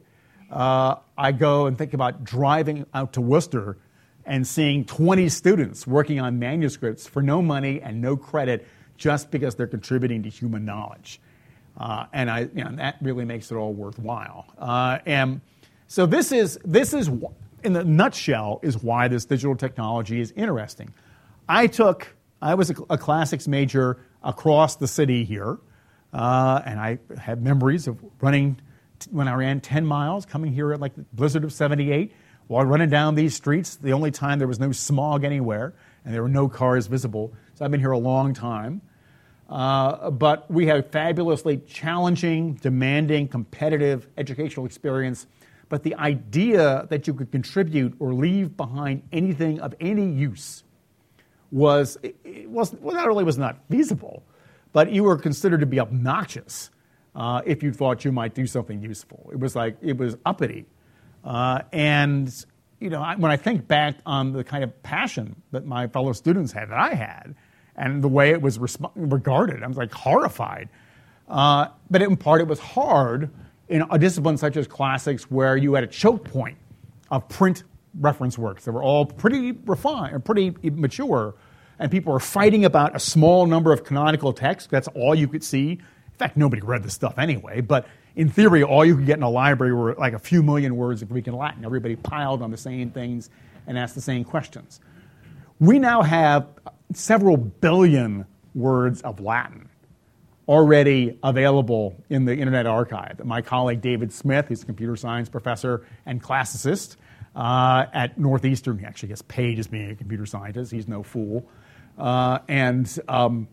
[0.52, 3.78] uh, I go and think about driving out to Worcester
[4.26, 9.56] and seeing 20 students working on manuscripts for no money and no credit just because
[9.56, 11.22] they're contributing to human knowledge.
[11.78, 14.46] Uh, and I, you know, that really makes it all worthwhile.
[14.58, 15.42] Uh, and
[15.88, 17.10] so this is this is
[17.64, 20.94] in the nutshell is why this digital technology is interesting.
[21.48, 25.58] I took I was a, a classics major across the city here,
[26.14, 28.60] uh, and I have memories of running
[29.00, 32.12] t- when I ran 10 miles, coming here at like the blizzard of 78,
[32.48, 33.76] while running down these streets.
[33.76, 35.74] The only time there was no smog anywhere,
[36.06, 37.34] and there were no cars visible.
[37.56, 38.82] So I've been here a long time.
[39.50, 45.26] Uh, but we have a fabulously challenging, demanding, competitive educational experience
[45.70, 50.64] but the idea that you could contribute or leave behind anything of any use
[51.52, 54.24] was, it was well, not only was not feasible,
[54.74, 56.70] but you were considered to be obnoxious
[57.16, 59.30] uh, if you thought you might do something useful.
[59.32, 60.66] It was like, it was uppity.
[61.24, 62.46] Uh, and,
[62.80, 66.14] you know, I, when I think back on the kind of passion that my fellow
[66.14, 67.36] students had, that I had,
[67.76, 70.70] and the way it was resp- regarded, I was like horrified.
[71.28, 73.30] Uh, but in part, it was hard
[73.70, 76.58] in a discipline such as classics where you had a choke point
[77.12, 77.64] of print
[78.00, 81.36] reference works that were all pretty refined and pretty mature,
[81.80, 84.70] and people were fighting about a small number of canonical texts.
[84.72, 85.72] That's all you could see.
[85.72, 89.24] In fact, nobody read the stuff anyway, but in theory, all you could get in
[89.24, 91.64] a library were like a few million words of Greek and Latin.
[91.64, 93.30] Everybody piled on the same things
[93.68, 94.80] and asked the same questions.
[95.60, 96.48] We now have
[96.94, 98.26] several billion
[98.56, 99.70] words of Latin
[100.48, 103.24] already available in the Internet Archive.
[103.26, 106.96] My colleague David Smith, who's a computer science professor and classicist
[107.36, 110.72] uh, at Northeastern, he actually gets paid as being a computer scientist.
[110.72, 111.48] He's no fool.
[111.98, 113.48] Uh, and um,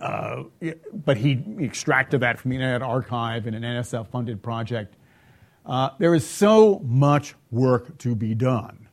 [0.00, 0.42] uh,
[0.92, 4.96] but he extracted that from the Internet Archive in an NSF funded project.
[5.64, 8.88] Uh, there is so much work to be done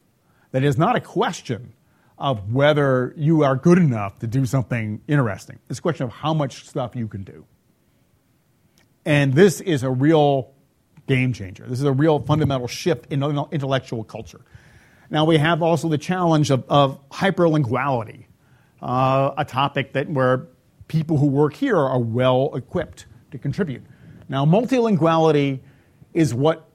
[0.51, 1.73] that is not a question
[2.19, 5.57] of whether you are good enough to do something interesting.
[5.69, 7.45] It's a question of how much stuff you can do.
[9.05, 10.51] And this is a real
[11.07, 11.65] game changer.
[11.65, 14.41] This is a real fundamental shift in intellectual culture.
[15.09, 18.25] Now, we have also the challenge of, of hyperlinguality,
[18.81, 20.47] uh, a topic that where
[20.87, 23.81] people who work here are well equipped to contribute.
[24.27, 25.61] Now, multilinguality
[26.13, 26.69] is what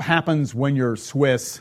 [0.00, 1.60] happens when you're Swiss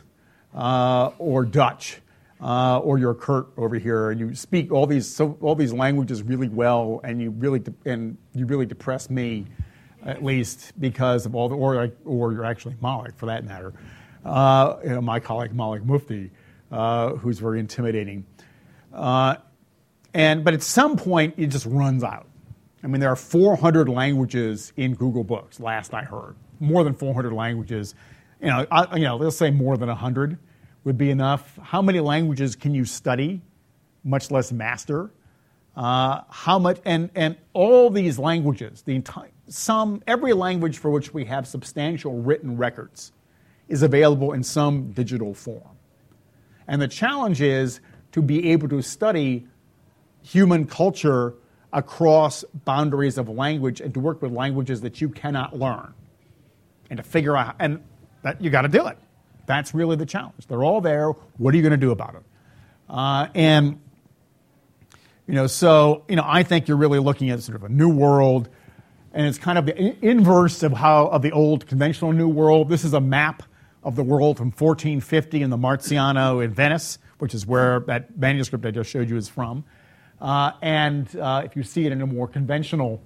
[0.56, 2.00] uh, or Dutch
[2.42, 6.24] uh, or you're Kurt over here and you speak all these so, all these languages
[6.24, 9.46] really well and you really de- and you really depress me
[10.06, 13.74] at least because of all the or or you're actually Malik for that matter.
[14.24, 16.32] Uh, you know, my colleague Malik Mufti,
[16.72, 18.26] uh, who's very intimidating.
[18.94, 19.36] Uh,
[20.14, 22.28] and but at some point it just runs out.
[22.82, 25.60] I mean, there are 400 languages in Google Books.
[25.60, 27.94] Last I heard, more than 400 languages.
[28.42, 30.38] You know, I, you know, let's say more than 100
[30.90, 31.56] would be enough.
[31.62, 33.42] How many languages can you study,
[34.04, 35.12] much less master?
[35.76, 41.14] Uh, how much and and all these languages, the entire some every language for which
[41.14, 43.12] we have substantial written records
[43.68, 45.78] is available in some digital form.
[46.68, 47.82] And the challenge is
[48.14, 49.46] to be able to study
[50.24, 51.36] human culture
[51.72, 55.94] across boundaries of language and to work with languages that you cannot learn
[56.90, 57.84] and to figure out and
[58.24, 58.98] that you got to do it
[59.50, 60.48] that's really the challenge.
[60.48, 61.10] They're all there.
[61.10, 62.24] What are you going to do about it
[62.90, 63.80] uh, and
[65.28, 67.90] you know so you know i think you're really looking at sort of a new
[67.90, 68.50] world
[69.14, 72.70] and it's kind of the inverse of how of the old conventional new world.
[72.70, 73.42] This is a map
[73.84, 78.66] of the world from 1450 in the Marciana in venice which is where that manuscript
[78.66, 79.66] i just showed you is from.
[80.22, 83.02] Uh, and uh, if you see it in a more conventional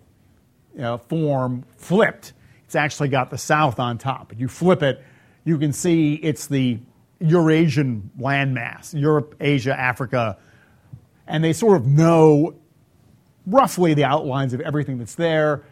[0.80, 2.34] uh, form, flipped,
[2.66, 4.34] it's actually got the south on top.
[4.38, 5.04] You flip it,
[5.44, 6.80] you can see it's the
[7.20, 10.38] Eurasian landmass, Europe, Asia, Africa,
[11.28, 12.56] and they sort of know
[13.46, 15.64] roughly the outlines of everything that's there.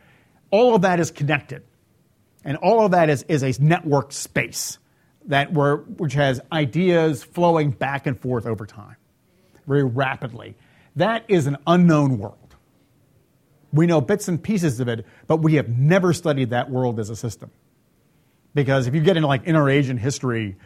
[0.49, 1.63] All of that is connected,
[2.43, 4.77] and all of that is, is a network space
[5.25, 8.95] that where, which has ideas flowing back and forth over time
[9.67, 10.55] very rapidly.
[10.95, 12.55] That is an unknown world.
[13.71, 17.09] We know bits and pieces of it, but we have never studied that world as
[17.09, 17.51] a system.
[18.53, 20.57] Because if you get into like inter-Asian history,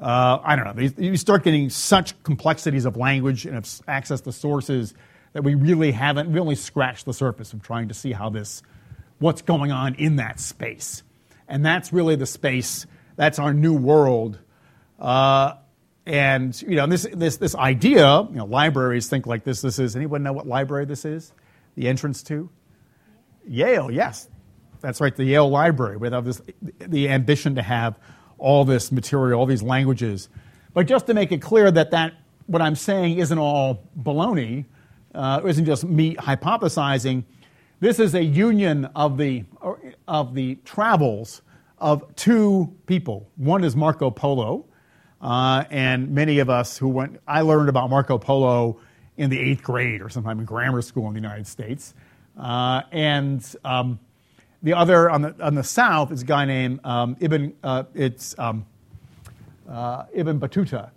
[0.00, 4.32] uh, I don't know, you start getting such complexities of language and of access to
[4.32, 4.94] sources
[5.32, 8.62] that we really haven't, we only scratched the surface of trying to see how this,
[9.18, 11.02] what's going on in that space.
[11.48, 14.38] And that's really the space, that's our new world.
[14.98, 15.54] Uh,
[16.06, 19.62] and you know this this this idea, you know, libraries think like this.
[19.62, 21.32] This is anyone know what library this is?
[21.76, 22.50] The entrance to
[23.46, 23.90] Yale.
[23.90, 24.28] Yes,
[24.84, 25.14] that's right.
[25.14, 25.98] The Yale Library.
[26.10, 26.40] Have this
[26.78, 27.98] the ambition to have
[28.38, 30.28] all this material, all these languages.
[30.72, 32.14] But just to make it clear that that
[32.46, 34.66] what I'm saying isn't all baloney,
[35.14, 37.24] uh, isn't just me hypothesizing.
[37.80, 39.44] This is a union of the
[40.06, 41.42] of the travels
[41.78, 43.28] of two people.
[43.36, 44.66] One is Marco Polo
[45.24, 48.78] uh, and many of us who went, I learned about Marco Polo
[49.16, 51.94] in the eighth grade or sometime in grammar school in the United States.
[52.38, 53.98] Uh, and um,
[54.64, 58.34] the other on the, on the south is a guy named um, Ibn, uh, it's,
[58.38, 58.66] um,
[59.68, 60.90] uh, Ibn Battuta.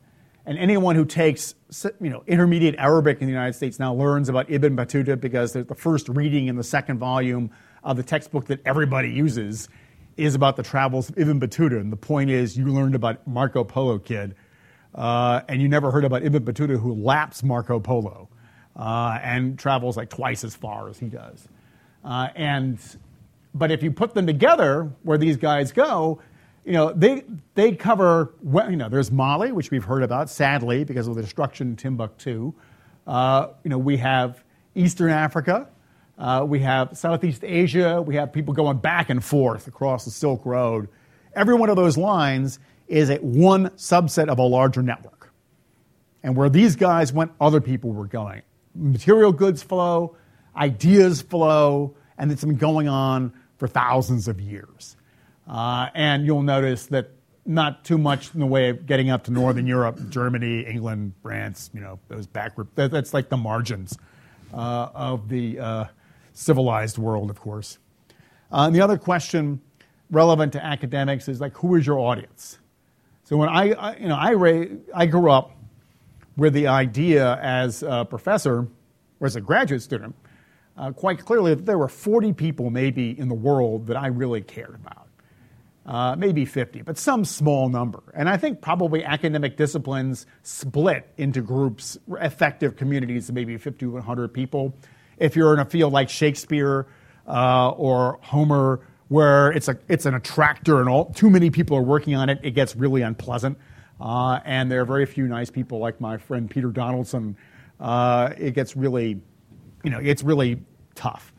[0.45, 1.53] And anyone who takes
[1.99, 5.65] you know, intermediate Arabic in the United States now learns about Ibn Battuta because the
[5.75, 7.51] first reading in the second volume
[7.83, 9.67] of the textbook that everybody uses
[10.15, 11.81] is about the travels of Ibn Battuta.
[11.81, 14.35] And the point is, you learned about Marco Polo Kid,
[14.95, 18.29] uh, and you never heard about Ibn Battuta, who laps Marco Polo
[18.77, 21.49] uh, and travels like twice as far as he does.
[22.05, 22.79] Uh, and
[23.57, 26.21] but if you put them together, where these guys go,
[26.65, 27.23] you know they
[27.55, 28.33] they cover.
[28.43, 32.53] You know, there's Mali, which we've heard about, sadly, because of the destruction in Timbuktu.
[33.05, 34.43] Uh, you know, we have
[34.75, 35.69] Eastern Africa.
[36.17, 38.01] Uh, we have Southeast Asia.
[38.01, 40.89] We have people going back and forth across the Silk Road.
[41.35, 45.31] Every one of those lines is a one subset of a larger network.
[46.23, 48.41] And where these guys went, other people were going.
[48.75, 50.15] Material goods flow,
[50.55, 54.95] ideas flow, and it's been going on for thousands of years.
[55.47, 57.11] Uh, and you'll notice that
[57.45, 61.69] not too much in the way of getting up to Northern Europe, Germany, England, France,
[61.73, 63.97] you know, those backward, that's like the margins
[64.53, 65.85] uh, of the uh,
[66.33, 67.79] civilized world, of course.
[68.51, 69.61] Uh, and the other question
[70.11, 72.59] relevant to academics is like, who is your audience?
[73.23, 75.51] So when I, I you know, I, ra- I grew up
[76.35, 78.67] with the idea as a professor
[79.19, 80.15] or as a graduate student,
[80.77, 84.41] uh, quite clearly that there were 40 people maybe in the world that I really
[84.41, 85.03] cared about.
[85.85, 88.03] Uh, maybe 50, but some small number.
[88.13, 93.91] And I think probably academic disciplines split into groups, effective communities of maybe 50 to
[93.91, 94.73] 100 people
[95.17, 96.87] if you're in a field like Shakespeare
[97.27, 101.83] uh, or Homer, where it's, a, it's an attractor and all, too many people are
[101.83, 103.57] working on it, it gets really unpleasant.
[103.99, 107.35] Uh, and there are very few nice people like my friend Peter Donaldson.
[107.79, 109.21] Uh, it gets really,
[109.87, 110.59] you know, it's really
[110.95, 111.31] tough.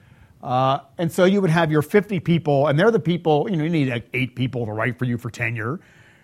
[0.43, 3.65] Uh, and so you would have your 50 people, and they're the people, you know,
[3.65, 5.81] you need like eight people to write for you for tenure.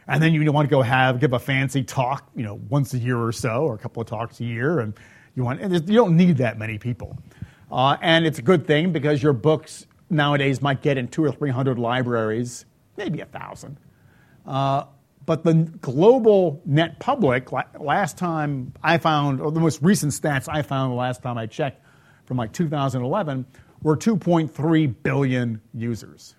[0.08, 2.98] And then you want to go have, give a fancy talk, you know, once a
[2.98, 4.80] year or so, or a couple of talks a year.
[4.80, 4.94] And
[5.34, 7.18] you want, and you don't need that many people.
[7.70, 11.32] Uh, and it's a good thing because your books nowadays might get in two or
[11.32, 12.64] three hundred libraries,
[12.96, 13.78] maybe a thousand.
[14.46, 14.84] Uh,
[15.26, 20.62] but the global net public, last time I found, or the most recent stats I
[20.62, 21.83] found the last time I checked
[22.24, 23.46] from like 2011,
[23.82, 26.34] were 2.3 billion users.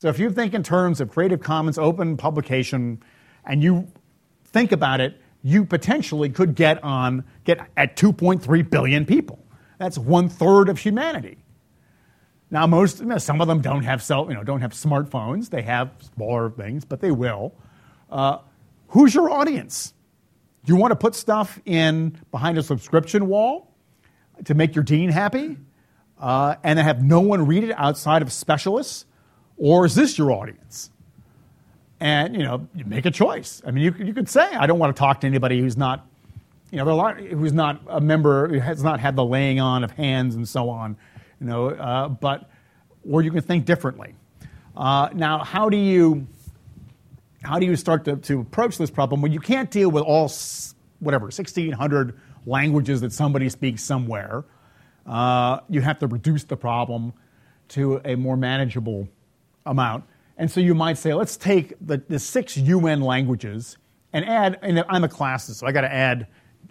[0.00, 3.02] So if you think in terms of Creative Commons open publication
[3.44, 3.88] and you
[4.44, 9.38] think about it, you potentially could get on get at 2.3 billion people.
[9.78, 11.38] That's one third of humanity.
[12.50, 15.50] Now, most, you know, some of them don't have cell, you know, don't have smartphones.
[15.50, 17.54] They have smaller things, but they will.
[18.10, 18.38] Uh,
[18.88, 19.92] who's your audience?
[20.64, 23.75] Do you want to put stuff in behind a subscription wall
[24.44, 25.56] to make your dean happy,
[26.18, 29.04] uh, and have no one read it outside of specialists,
[29.56, 30.90] or is this your audience?
[31.98, 33.62] And you know, you make a choice.
[33.66, 36.06] I mean, you, you could say, I don't want to talk to anybody who's not,
[36.70, 39.24] you know, there are a lot, who's not a member, who has not had the
[39.24, 40.96] laying on of hands and so on
[41.40, 42.48] you know, uh, but
[43.08, 44.14] or you can think differently.
[44.76, 46.26] Uh, now, how do you
[47.42, 50.30] how do you start to, to approach this problem when you can't deal with all
[50.98, 54.44] whatever 1,600 languages that somebody speaks somewhere?
[55.04, 57.12] Uh, you have to reduce the problem
[57.68, 59.08] to a more manageable
[59.66, 60.04] amount.
[60.38, 63.76] And so you might say, let's take the, the six UN languages
[64.12, 66.26] and add, and I'm a classist, so I got to add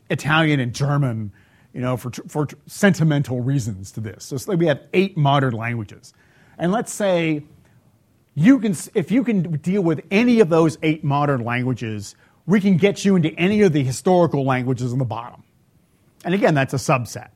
[0.09, 1.31] Italian and German
[1.75, 4.31] you know, for, for sentimental reasons to this.
[4.37, 6.13] So we have eight modern languages.
[6.57, 7.43] And let's say
[8.33, 12.77] you can, if you can deal with any of those eight modern languages, we can
[12.77, 15.43] get you into any of the historical languages on the bottom.
[16.25, 17.29] And again, that's a subset.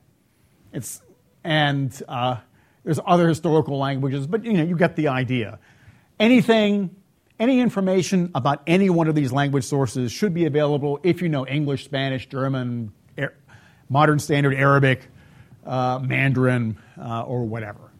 [0.72, 1.00] It's,
[1.44, 2.36] and uh,
[2.84, 5.58] there's other historical languages, but you know, you get the idea.
[6.18, 6.94] Anything,
[7.38, 11.46] any information about any one of these language sources should be available if you know
[11.46, 12.92] English, Spanish, German,
[13.88, 15.08] modern standard Arabic,
[15.66, 17.92] uh, Mandarin, uh, or whatever.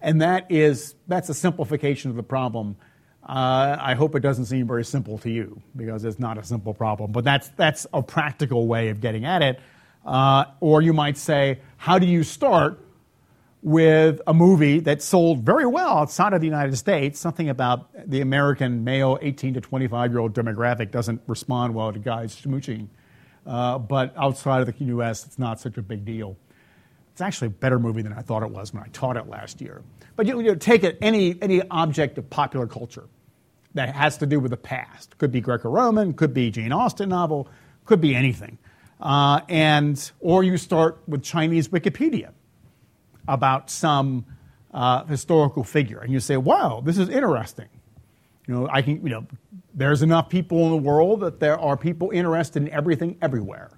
[0.00, 2.76] And that is, that's a simplification of the problem.
[3.22, 6.74] Uh, I hope it doesn't seem very simple to you because it's not a simple
[6.74, 9.60] problem, but that's, that's a practical way of getting at it.
[10.06, 12.80] Uh, or you might say, how do you start
[13.62, 17.18] with a movie that sold very well outside of the United States?
[17.18, 21.98] Something about the American male 18 to 25 year old demographic doesn't respond well to
[21.98, 22.88] guys smooching
[23.46, 26.36] uh, but outside of the US, it's not such a big deal.
[27.12, 29.60] It's actually a better movie than I thought it was when I taught it last
[29.60, 29.82] year.
[30.16, 33.04] But you, you know, take it, any, any object of popular culture
[33.74, 35.16] that has to do with the past.
[35.18, 37.48] Could be Greco-Roman, could be Jane Austen novel,
[37.84, 38.58] could be anything.
[39.06, 42.32] Uh, and, or you start with Chinese Wikipedia
[43.28, 44.26] about some
[44.74, 47.68] uh, historical figure, and you say, wow, this is interesting.
[48.48, 49.24] You know, I can, you know,
[49.72, 53.70] there's enough people in the world that there are people interested in everything everywhere.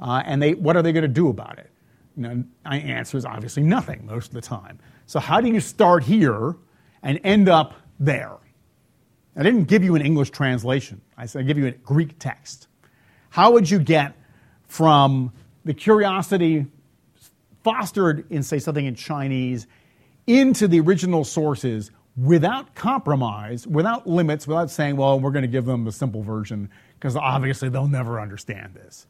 [0.00, 1.70] Uh, and they, what are they going to do about it?
[2.16, 4.78] You know, my answer is obviously nothing most of the time.
[5.06, 6.54] So how do you start here
[7.02, 8.36] and end up there?
[9.34, 11.00] I didn't give you an English translation.
[11.18, 12.68] I said I give you a Greek text.
[13.30, 14.14] How would you get
[14.72, 15.30] from
[15.66, 16.64] the curiosity
[17.62, 19.66] fostered in, say, something in Chinese
[20.26, 25.66] into the original sources without compromise, without limits, without saying, well, we're going to give
[25.66, 29.06] them the simple version, because obviously they'll never understand this.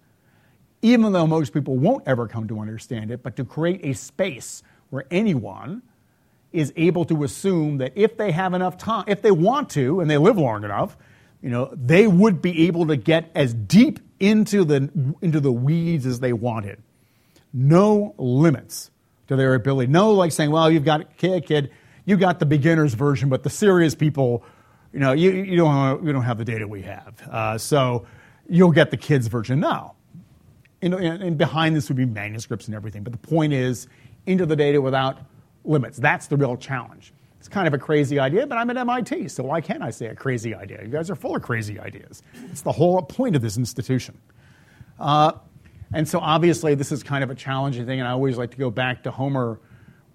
[0.83, 4.64] Even though most people won't ever come to understand it, but to create a space
[4.90, 5.81] where anyone
[6.53, 10.11] is able to assume that if they have enough time, if they want to, and
[10.11, 10.96] they live long enough,
[11.40, 16.07] you know, they would be able to get as deep into the, into the weeds
[16.07, 16.83] as they wanted.
[17.53, 18.91] No limits
[19.27, 19.93] to their ability.
[19.93, 21.71] No, like saying, well, you've got a kid, kid
[22.05, 24.45] you got the beginner's version, but the serious people,
[24.93, 27.29] you know, you, you, don't, you don't have the data we have.
[27.31, 28.07] Uh, so
[28.49, 29.97] you'll get the kids' version now.
[30.81, 33.03] And, and behind this would be manuscripts and everything.
[33.03, 33.87] But the point is,
[34.27, 35.19] into the data without
[35.65, 35.99] limits.
[35.99, 37.13] That's the real challenge.
[37.42, 40.07] It's kind of a crazy idea, but I'm at MIT, so why can't I say
[40.07, 40.80] a crazy idea?
[40.82, 42.22] You guys are full of crazy ideas.
[42.53, 44.16] It's the whole point of this institution.
[45.01, 45.32] Uh,
[45.93, 48.57] and so obviously, this is kind of a challenging thing, and I always like to
[48.57, 49.59] go back to Homer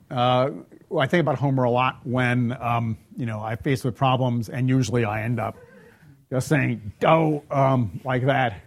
[0.09, 0.51] uh,
[0.97, 4.69] I think about Homer a lot when um, you know I face with problems, and
[4.69, 5.57] usually I end up
[6.30, 8.61] just saying "do" um, like that.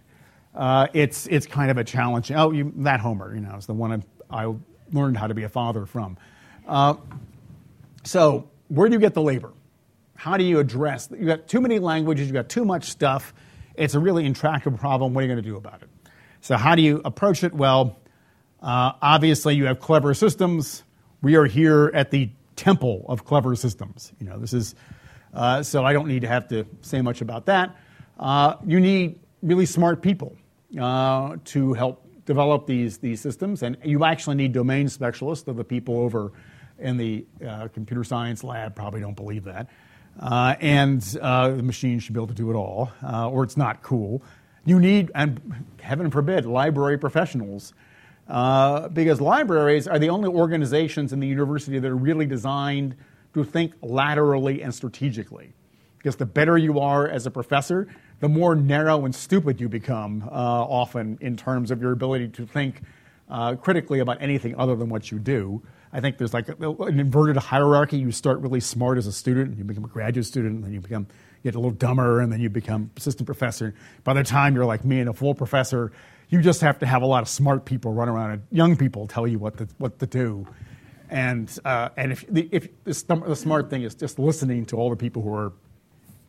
[0.53, 2.31] Uh, it's it's kind of a challenge.
[2.31, 4.53] Oh, you, that Homer, you know, is the one I, I
[4.91, 6.17] learned how to be a father from.
[6.67, 6.95] Uh,
[8.03, 9.53] so, where do you get the labor?
[10.15, 11.09] How do you address?
[11.11, 12.27] You got too many languages.
[12.27, 13.33] You got too much stuff.
[13.75, 15.13] It's a really intractable problem.
[15.13, 15.89] What are you going to do about it?
[16.41, 17.53] So, how do you approach it?
[17.53, 17.97] Well,
[18.61, 20.83] Uh, obviously, you have clever systems.
[21.23, 24.13] We are here at the temple of clever systems.
[24.19, 24.75] You know, this is
[25.33, 27.75] uh, so I don't need to have to say much about that.
[28.19, 30.35] Uh, you need really smart people
[30.79, 35.47] uh, to help develop these these systems, and you actually need domain specialists.
[35.47, 36.31] of the people over
[36.81, 39.67] in the uh, computer science lab probably don't believe that,
[40.19, 44.21] uh, and the machine should be able to do it all, or it's not cool.
[44.65, 47.73] You need, and heaven forbid, library professionals
[48.31, 52.95] uh, because libraries are the only organizations in the university that are really designed
[53.33, 55.53] to think laterally and strategically.
[55.97, 57.87] Because the better you are as a professor,
[58.21, 62.47] the more narrow and stupid you become, uh, often in terms of your ability to
[62.47, 62.81] think
[63.29, 65.61] uh, critically about anything other than what you do.
[65.93, 67.97] I think there's like a, an inverted hierarchy.
[67.97, 70.73] You start really smart as a student, and you become a graduate student, and then
[70.73, 71.07] you become
[71.43, 73.73] you get a little dumber, and then you become assistant professor.
[74.03, 75.91] By the time you're like me and a full professor,
[76.31, 79.05] you just have to have a lot of smart people run around and young people
[79.05, 80.47] tell you what to, what to do.
[81.09, 84.95] And, uh, and if, the, if the, smart thing is just listening to all the
[84.95, 85.51] people who are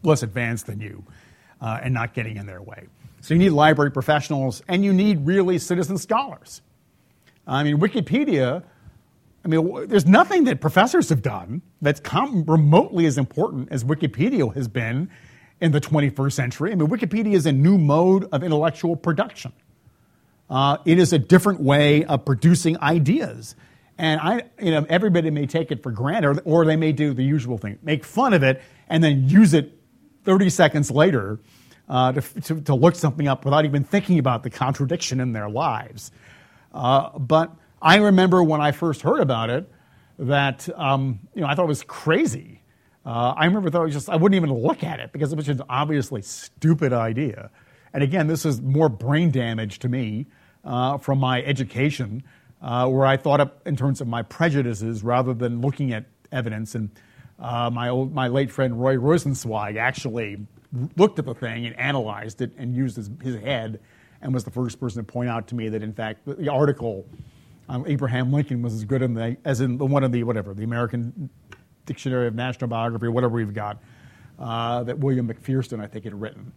[0.02, 1.04] less advanced than you
[1.60, 2.88] uh, and not getting in their way.
[3.20, 6.62] So you need library professionals and you need really citizen scholars.
[7.46, 8.64] I mean, Wikipedia,
[9.44, 14.68] I mean, there's nothing that professors have done that's remotely as important as Wikipedia has
[14.68, 15.10] been
[15.60, 16.72] in the 21st century.
[16.72, 19.52] I mean, Wikipedia is a new mode of intellectual production.
[20.48, 23.56] Uh, it is a different way of producing ideas.
[23.98, 27.22] And I, you know, everybody may take it for granted, or, they may do the
[27.22, 29.78] usual thing, make fun of it, and then use it
[30.24, 31.40] 30 seconds later
[31.88, 35.48] uh, to, to, to, look something up without even thinking about the contradiction in their
[35.48, 36.10] lives.
[36.72, 39.68] Uh, but I remember when I first heard about it
[40.18, 42.62] that um, you know I thought it was crazy.
[43.04, 45.60] Uh, I remember thought just I wouldn't even look at it because it was an
[45.68, 47.50] obviously stupid idea.
[47.92, 50.26] And again, this is more brain damage to me
[50.64, 52.22] uh, from my education,
[52.62, 56.76] uh, where I thought up in terms of my prejudices rather than looking at evidence.
[56.76, 56.90] And
[57.38, 60.46] uh, my, old, my late friend Roy Rosenzweig actually
[60.96, 63.80] looked at the thing and analyzed it and used his, his head
[64.22, 66.48] and was the first person to point out to me that, in fact, the, the
[66.48, 67.04] article
[67.68, 70.54] um, Abraham Lincoln was as good in the, as in the, one of the, whatever,
[70.54, 71.30] the American
[71.86, 73.78] Dictionary of National Biography, whatever we've got,
[74.38, 76.52] uh, that William McPherson, I think, had written.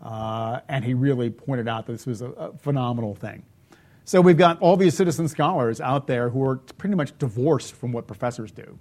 [0.00, 3.44] Uh, and he really pointed out that this was a, a, phenomenal thing.
[4.04, 7.92] So we've got all these citizen scholars out there who are pretty much divorced from
[7.92, 8.78] what professors do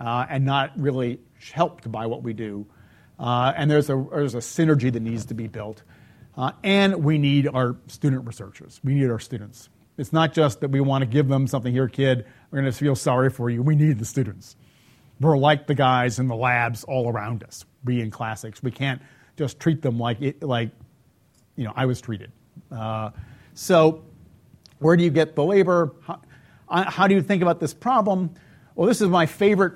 [0.00, 1.20] uh, and not really
[1.52, 2.66] helped by what we do.
[3.20, 5.82] Uh, and there's a, there's a synergy that needs to be built.
[6.36, 8.80] Uh, and we need our student researchers.
[8.82, 9.68] We need our students.
[9.98, 12.78] It's not just that we want to give them something here, kid, we're going to
[12.78, 13.62] feel sorry for you.
[13.62, 14.56] We need the students.
[15.20, 17.64] We're like the guys in the labs all around us.
[17.84, 18.62] We in classics.
[18.62, 19.02] We can't
[19.36, 20.70] just treat them like it, like
[21.56, 22.30] you know I was treated.
[22.70, 23.10] Uh,
[23.54, 24.04] so,
[24.78, 25.92] where do you get the labor?
[26.06, 26.20] How,
[26.68, 28.30] how, do you think about this problem?
[28.76, 29.74] Well, this is my favorite,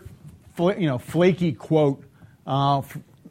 [0.59, 2.05] you know, flaky quote
[2.47, 2.83] uh,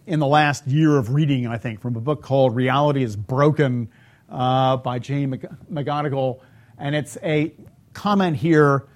[0.06, 1.48] in the last year of reading.
[1.48, 3.90] I think from a book called "Reality Is Broken"
[4.30, 5.32] uh, by Jane
[5.72, 6.42] McGonigal,
[6.82, 7.54] and it's a
[7.94, 8.88] comment here.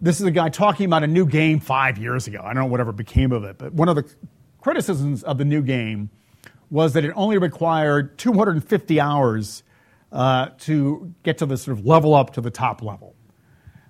[0.00, 2.40] This is a guy talking about a new game five years ago.
[2.42, 4.04] I don't know whatever became of it, but one of the
[4.60, 6.10] criticisms of the new game
[6.70, 9.62] was that it only required 250 hours
[10.12, 13.14] uh, to get to the sort of level up to the top level.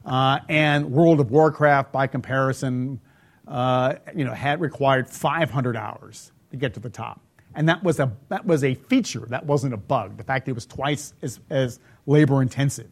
[0.05, 3.01] Uh, and World of Warcraft, by comparison,
[3.49, 7.21] uh, you know, had required 500 hours to get to the top.
[7.55, 10.17] And that was a, that was a feature, that wasn't a bug.
[10.17, 12.91] The fact that it was twice as, as labor intensive.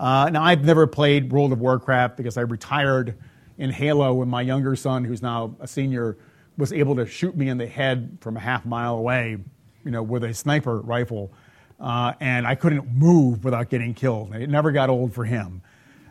[0.00, 3.18] Uh, now, I've never played World of Warcraft because I retired
[3.58, 6.16] in Halo when my younger son, who's now a senior,
[6.56, 9.36] was able to shoot me in the head from a half mile away,
[9.84, 11.30] you know, with a sniper rifle,
[11.78, 14.34] uh, and I couldn't move without getting killed.
[14.34, 15.60] It never got old for him,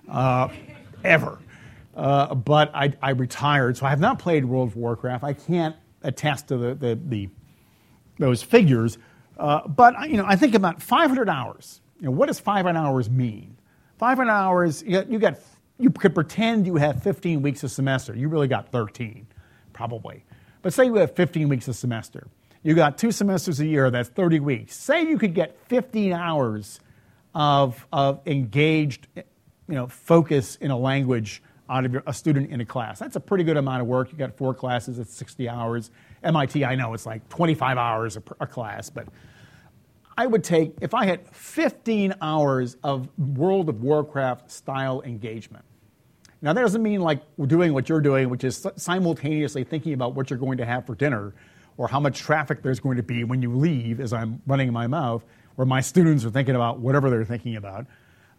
[0.08, 0.50] uh,
[1.04, 1.40] ever.
[1.96, 5.24] Uh, but I, I, retired, so I have not played World of Warcraft.
[5.24, 7.30] I can't attest to the, the, the
[8.20, 9.00] those figures,
[9.40, 11.82] uh, but you know, I think about 500 hours.
[12.00, 13.56] You know, what does 500 hours mean?
[14.00, 15.40] 500 hours, you got, you got
[15.78, 18.16] you could pretend you have 15 weeks a semester.
[18.16, 19.28] You really got 13,
[19.72, 20.26] probably.
[20.62, 22.28] But say you have 15 weeks a semester.
[22.64, 24.76] You got two semesters a year, that's 30 weeks.
[24.76, 26.82] Say you could get 15 hours
[27.34, 29.24] of, of engaged you
[29.76, 33.00] know, focus in a language out of your, a student in a class.
[33.00, 34.12] That's a pretty good amount of work.
[34.12, 35.92] You got four classes, it's 60 hours.
[36.24, 39.08] MIT, I know it's like 25 hours a, a class, but
[40.20, 45.64] I would take, if I had 15 hours of World of Warcraft style engagement,
[46.42, 50.16] now, that doesn't mean like we're doing what you're doing, which is simultaneously thinking about
[50.16, 51.34] what you're going to have for dinner
[51.78, 54.88] or how much traffic there's going to be when you leave as I'm running my
[54.88, 55.24] mouth,
[55.58, 57.88] or my students are thinking about whatever they're thinking about.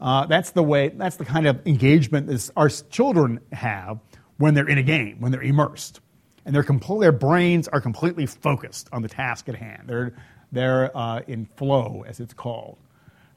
[0.00, 0.88] Uh, that's the way.
[0.90, 4.00] That's the kind of engagement that our children have
[4.36, 6.00] when they're in a game, when they're immersed,
[6.44, 9.84] and their compl- their brains are completely focused on the task at hand.
[9.86, 10.14] They're
[10.53, 12.78] they're uh, in flow, as it's called.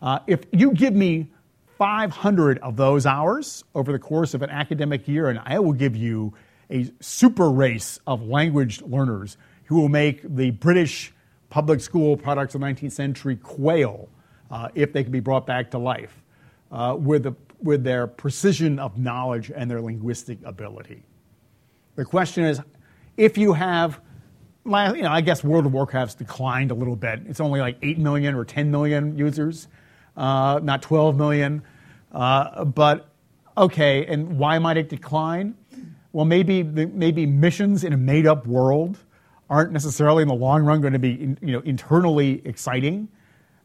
[0.02, 1.30] Uh, if you give me
[1.78, 5.96] 500 of those hours over the course of an academic year, and I will give
[5.96, 6.34] you
[6.70, 11.14] a super race of language learners who will make the British
[11.50, 14.10] public school products of the 19th century quail
[14.50, 16.24] uh, if they can be brought back to life
[16.72, 21.04] uh, with, the, with their precision of knowledge and their linguistic ability.
[21.96, 22.60] The question is
[23.18, 24.02] if you have,
[24.66, 27.22] you know, I guess World of Warcraft's declined a little bit.
[27.28, 29.68] It's only like 8 million or 10 million users,
[30.16, 31.64] uh, not 12 million.
[32.12, 33.10] Uh, but
[33.58, 35.56] okay, and why might it decline?
[36.12, 39.00] Well, maybe, maybe missions in a made up world
[39.50, 43.08] aren't necessarily in the long run going to be you know, internally exciting.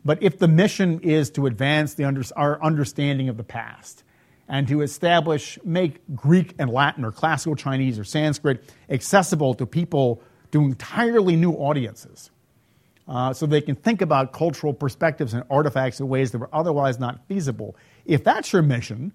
[0.04, 4.04] But if the mission is to advance the under, our understanding of the past
[4.48, 10.22] and to establish, make Greek and Latin or classical Chinese or Sanskrit accessible to people
[10.52, 12.30] to entirely new audiences,
[13.06, 16.98] uh, so they can think about cultural perspectives and artifacts in ways that were otherwise
[16.98, 17.76] not feasible.
[18.04, 19.12] If that's your mission,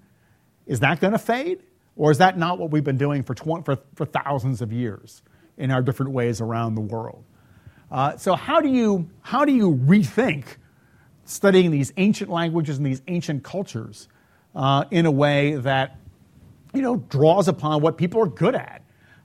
[0.65, 1.63] is that going to fade?
[1.95, 5.21] Or is that not what we've been doing for, 20, for, for thousands of years
[5.57, 7.23] in our different ways around the world?
[7.91, 10.45] Uh, so, how do, you, how do you rethink
[11.25, 14.07] studying these ancient languages and these ancient cultures
[14.55, 15.99] uh, in a way that
[16.73, 18.82] you know, draws upon what people are good at?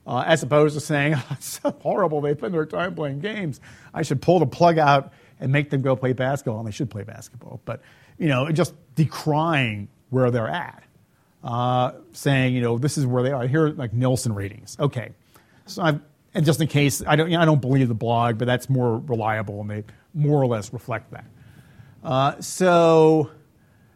[0.09, 3.61] Uh, as opposed to saying, oh, it's so horrible, they spend their time playing games.
[3.93, 6.89] I should pull the plug out and make them go play basketball, and they should
[6.89, 7.61] play basketball.
[7.63, 7.81] But,
[8.17, 10.83] you know, just decrying where they're at
[11.43, 13.45] uh, saying, you know, this is where they are.
[13.47, 14.75] Here, are, like Nielsen ratings.
[14.79, 15.11] Okay,
[15.67, 16.01] so I've,
[16.33, 18.67] and just in case, I don't, you know, I don't believe the blog, but that's
[18.67, 19.83] more reliable, and they
[20.15, 21.25] more or less reflect that.
[22.03, 23.29] Uh, so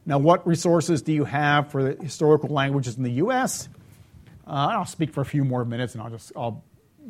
[0.05, 3.68] now, what resources do you have for the historical languages in the U.S.?
[4.45, 6.63] Uh, I'll speak for a few more minutes, and I'll just I'll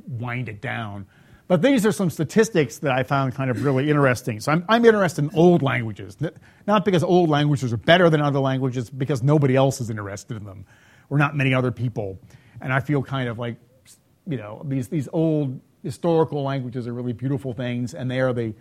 [0.08, 1.08] wind it down.
[1.48, 4.40] But these are some statistics that I found kind of really interesting.
[4.40, 6.18] So I'm, I'm interested in old languages,
[6.66, 10.46] not because old languages are better than other languages, because nobody else is interested in
[10.46, 10.66] them,
[11.10, 12.18] or not many other people.
[12.62, 13.58] And I feel kind of like,
[14.26, 18.54] you know, these, these old historical languages are really beautiful things, and they are the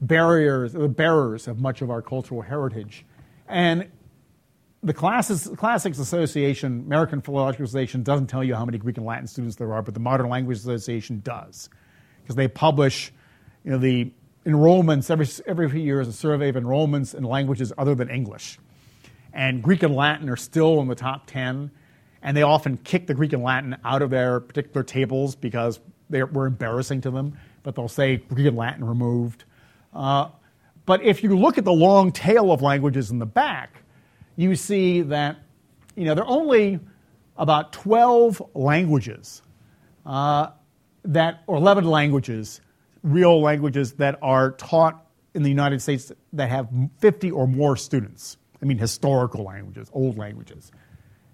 [0.00, 3.06] barriers, the bearers of much of our cultural heritage.
[3.48, 3.88] And
[4.82, 9.26] the Classes, Classics Association, American Philological Association, doesn't tell you how many Greek and Latin
[9.26, 11.68] students there are, but the Modern Language Association does
[12.22, 13.12] because they publish
[13.64, 14.12] you know, the
[14.44, 18.58] enrollments every, every few years, a survey of enrollments in languages other than English.
[19.32, 21.70] And Greek and Latin are still in the top 10,
[22.22, 26.22] and they often kick the Greek and Latin out of their particular tables because they
[26.22, 29.44] were embarrassing to them, but they'll say Greek and Latin removed.
[29.92, 30.28] Uh,
[30.84, 33.82] but if you look at the long tail of languages in the back,
[34.36, 35.38] you see that
[35.96, 36.78] you know, there are only
[37.36, 39.42] about 12 languages
[40.04, 40.48] uh,
[41.04, 42.60] that, or 11 languages,
[43.02, 46.68] real languages that are taught in the United States that have
[46.98, 48.36] 50 or more students.
[48.62, 50.70] I mean, historical languages, old languages.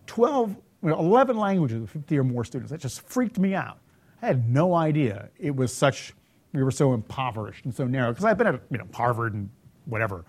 [0.06, 2.70] 12, 11 languages with 50 or more students.
[2.70, 3.78] That just freaked me out.
[4.20, 6.14] I had no idea it was such,
[6.52, 8.10] we were so impoverished and so narrow.
[8.10, 9.50] Because I've been at you know, Harvard and
[9.86, 10.24] whatever,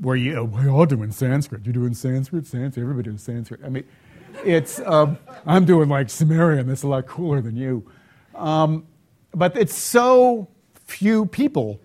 [0.00, 1.64] where you, oh, we're all doing Sanskrit.
[1.64, 3.60] You're doing Sanskrit, Sanskrit, everybody doing Sanskrit.
[3.64, 3.84] I mean,
[4.44, 7.90] it's, um, I'm doing like Sumerian, that's a lot cooler than you.
[8.34, 8.86] Um,
[9.32, 10.48] but it's so
[10.84, 11.80] few people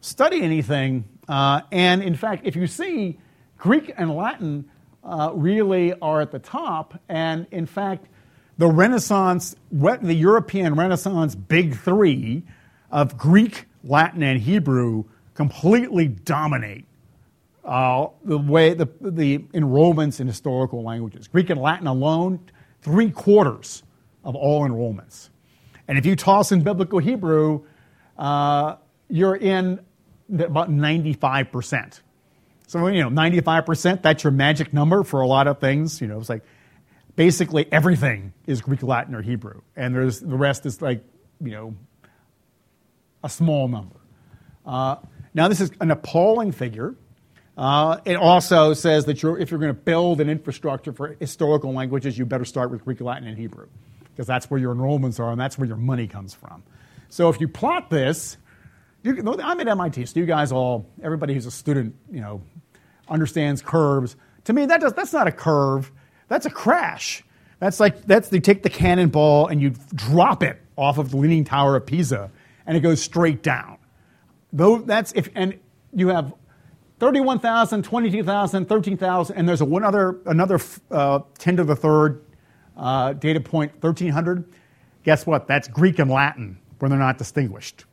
[0.00, 1.04] study anything.
[1.28, 3.18] Uh, and in fact, if you see,
[3.58, 4.68] Greek and Latin
[5.04, 7.00] uh, really are at the top.
[7.08, 8.06] And in fact,
[8.56, 12.42] the Renaissance, the European Renaissance big three
[12.90, 15.04] of Greek, Latin, and Hebrew
[15.34, 16.87] completely dominate
[17.68, 21.28] uh, the way the, the enrollments in historical languages.
[21.28, 22.40] Greek and Latin alone,
[22.80, 23.82] three quarters
[24.24, 25.28] of all enrollments.
[25.86, 27.64] And if you toss in biblical Hebrew,
[28.16, 28.76] uh,
[29.10, 29.80] you're in
[30.32, 32.00] about 95%.
[32.66, 36.00] So, you know, 95%, that's your magic number for a lot of things.
[36.00, 36.44] You know, it's like
[37.16, 39.60] basically everything is Greek, Latin, or Hebrew.
[39.76, 41.04] And there's, the rest is like,
[41.44, 41.74] you know,
[43.22, 43.96] a small number.
[44.64, 44.96] Uh,
[45.34, 46.94] now, this is an appalling figure.
[47.58, 51.72] Uh, it also says that you're, if you're going to build an infrastructure for historical
[51.72, 53.66] languages, you better start with Greek, Latin, and Hebrew
[54.10, 56.62] because that's where your enrollments are and that's where your money comes from.
[57.08, 58.36] So if you plot this,
[59.02, 62.42] you, I'm at MIT, so you guys all, everybody who's a student, you know,
[63.08, 64.14] understands curves.
[64.44, 65.90] To me, that does, that's not a curve,
[66.28, 67.24] that's a crash.
[67.58, 71.44] That's like, that's, you take the cannonball and you drop it off of the Leaning
[71.44, 72.30] Tower of Pisa
[72.66, 73.78] and it goes straight down.
[74.52, 75.58] Though that's if, and
[75.92, 76.32] you have
[76.98, 80.58] 31,000, 22,000, 13,000, and there's a one other, another
[80.90, 82.24] uh, 10 to the third
[82.76, 84.44] uh, data point, 1,300.
[85.04, 85.46] Guess what?
[85.46, 87.84] That's Greek and Latin when they're not distinguished.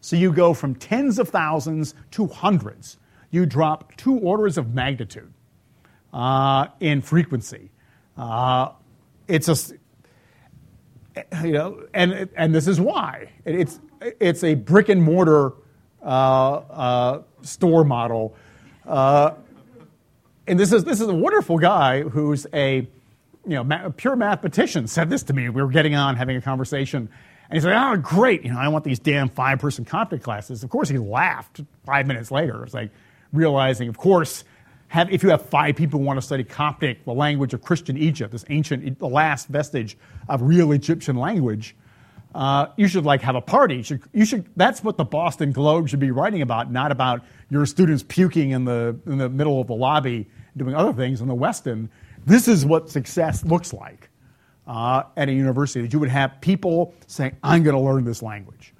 [0.00, 2.98] So you go from tens of thousands to hundreds.
[3.30, 5.32] You drop two orders of magnitude
[6.12, 7.70] uh, in frequency.
[8.16, 8.70] Uh,
[9.28, 9.56] it's a,
[11.42, 13.30] you know, and, and this is why.
[13.44, 13.80] It's,
[14.20, 15.52] it's a brick and mortar
[16.02, 18.34] uh, uh store model.
[18.86, 19.32] Uh,
[20.46, 22.88] and this is, this is a wonderful guy who's a, you
[23.46, 25.48] know, ma- pure mathematician said this to me.
[25.48, 27.08] We were getting on, having a conversation.
[27.48, 28.44] And he's like, oh, great.
[28.44, 30.64] You know, I want these damn five person Coptic classes.
[30.64, 32.64] Of course, he laughed five minutes later.
[32.64, 32.90] It's like
[33.32, 34.44] realizing, of course,
[34.88, 37.96] have, if you have five people who want to study Coptic, the language of Christian
[37.96, 39.96] Egypt, this ancient, the last vestige
[40.28, 41.74] of real Egyptian language,
[42.34, 43.76] uh, you should like have a party.
[43.76, 47.24] You should, you should, that's what the Boston Globe should be writing about, not about
[47.50, 51.28] your students puking in the, in the middle of the lobby doing other things in
[51.28, 51.88] the Westin.
[52.26, 54.10] This is what success looks like
[54.66, 58.22] uh, at a university, that you would have people saying, I'm going to learn this
[58.22, 58.74] language.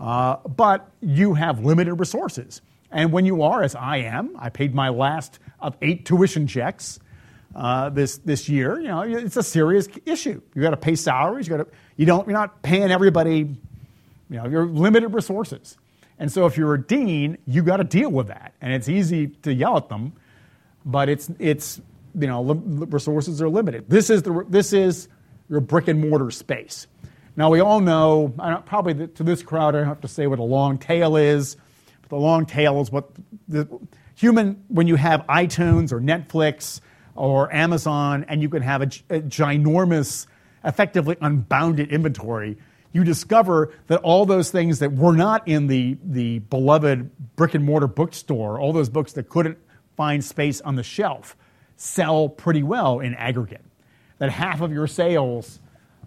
[0.00, 2.60] Uh, but you have limited resources.
[2.90, 6.98] And when you are, as I am, I paid my last of eight tuition checks
[7.54, 8.78] uh, this this year.
[8.78, 10.40] You know, it's a serious issue.
[10.54, 11.48] You've got to pay salaries.
[11.48, 13.38] You got to you don't you're not paying everybody.
[14.28, 15.76] You know, you're limited resources.
[16.18, 18.54] And so if you're a dean, you got to deal with that.
[18.60, 20.12] And it's easy to yell at them,
[20.84, 21.80] but it's it's
[22.18, 23.88] you know resources are limited.
[23.88, 25.08] This is the this is
[25.48, 26.86] your brick and mortar space.
[27.36, 28.32] Now we all know,
[28.64, 31.56] probably to this crowd, I don't have to say what a long tail is.
[32.02, 33.10] But the long tail is what
[33.46, 33.68] the
[34.14, 36.80] human when you have iTunes or Netflix
[37.14, 40.26] or Amazon, and you can have a, a ginormous,
[40.66, 42.58] effectively unbounded inventory,
[42.92, 47.64] you discover that all those things that were not in the, the beloved brick and
[47.64, 49.58] mortar bookstore, all those books that couldn't
[49.96, 51.36] find space on the shelf,
[51.76, 53.64] sell pretty well in aggregate.
[54.18, 55.60] That half of your sales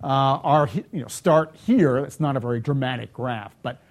[0.04, 1.98] uh, are, you know, start here.
[1.98, 3.82] It's not a very dramatic graph, but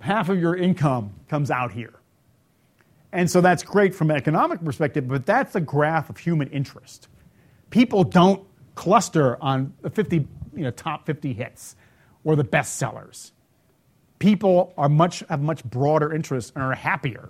[0.00, 1.94] half of your income comes out here.
[3.12, 7.08] And so that's great from an economic perspective, but that's a graph of human interest.
[7.70, 8.44] People don't
[8.80, 10.26] cluster on the 50,
[10.56, 11.76] you know, top 50 hits
[12.24, 13.30] or the best sellers.
[14.18, 17.28] People are much, have much broader interests and are happier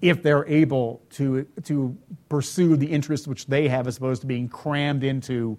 [0.00, 1.94] if they're able to, to
[2.30, 5.58] pursue the interests which they have as opposed to being crammed into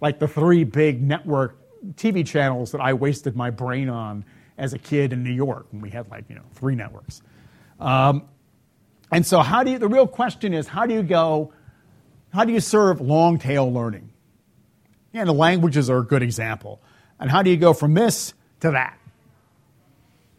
[0.00, 1.58] like the three big network
[1.94, 4.24] TV channels that I wasted my brain on
[4.58, 7.20] as a kid in New York when we had like, you know, three networks.
[7.80, 8.28] Um,
[9.10, 11.52] and so, how do you, the real question is, how do you go,
[12.32, 14.11] how do you serve long tail learning?
[15.12, 16.80] Yeah, the languages are a good example.
[17.20, 18.98] And how do you go from this to that?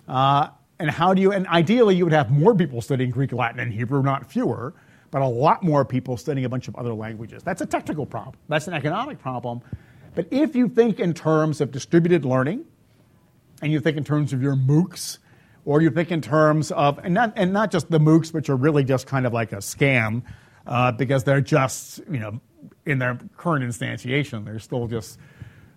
[0.07, 0.49] Uh,
[0.79, 3.71] and how do you, and ideally, you would have more people studying Greek, Latin, and
[3.71, 4.73] Hebrew, not fewer,
[5.11, 7.43] but a lot more people studying a bunch of other languages.
[7.43, 9.61] That's a technical problem, that's an economic problem.
[10.15, 12.65] But if you think in terms of distributed learning,
[13.61, 15.19] and you think in terms of your MOOCs,
[15.65, 18.55] or you think in terms of, and not, and not just the MOOCs, which are
[18.55, 20.23] really just kind of like a scam
[20.67, 22.41] uh, because they're just, you know,
[22.85, 25.19] in their current instantiation, they're still just,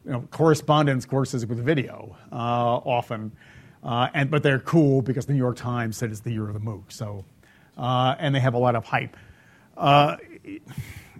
[0.04, 3.32] you know, correspondence courses with video uh, often.
[3.82, 6.54] Uh, and, but they're cool because the New York Times said it's the year of
[6.54, 6.90] the MOOC.
[6.90, 7.24] So,
[7.78, 9.16] uh, and they have a lot of hype.
[9.76, 10.16] Uh,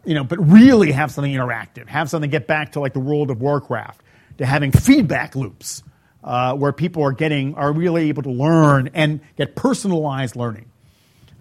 [0.04, 3.30] you know, but really have something interactive, have something get back to like the world
[3.30, 4.00] of Warcraft,
[4.38, 5.82] to having feedback loops
[6.24, 10.66] uh, where people are getting are really able to learn and get personalized learning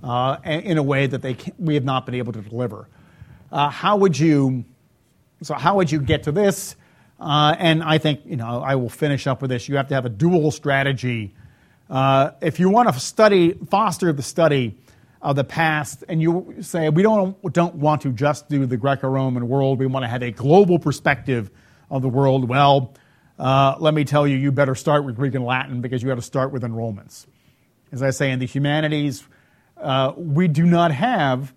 [0.04, 2.88] uh, in a way that they we have not been able to deliver.
[3.56, 4.66] Uh, how would you?
[5.42, 6.76] So how would you get to this?
[7.18, 9.70] Uh, and I think you know I will finish up with this.
[9.70, 11.34] You have to have a dual strategy.
[11.90, 14.78] Uh, if you want to study, foster the study
[15.22, 19.48] of the past, and you say we don't don't want to just do the Greco-Roman
[19.48, 21.50] world, we want to have a global perspective
[21.90, 22.50] of the world.
[22.50, 22.94] Well,
[23.40, 26.16] uh, let me tell you, you better start with Greek and Latin because you got
[26.16, 27.26] to start with enrollments.
[27.94, 29.24] As I say, in the humanities,
[29.78, 31.54] uh, we do not have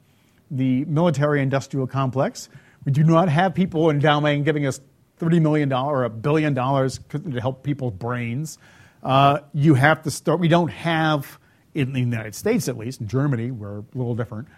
[0.50, 2.48] the military industrial complex.
[2.84, 4.80] We do not have people endowing giving us
[5.20, 8.58] $30 million or a billion dollars to help people's brains.
[9.02, 11.38] Uh, you have to start, we don't have,
[11.74, 14.48] in the United States at least, in Germany, we're a little different,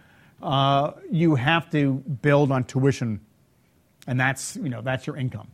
[0.42, 3.20] uh, you have to build on tuition,
[4.06, 5.48] and that's, you know, that's your income.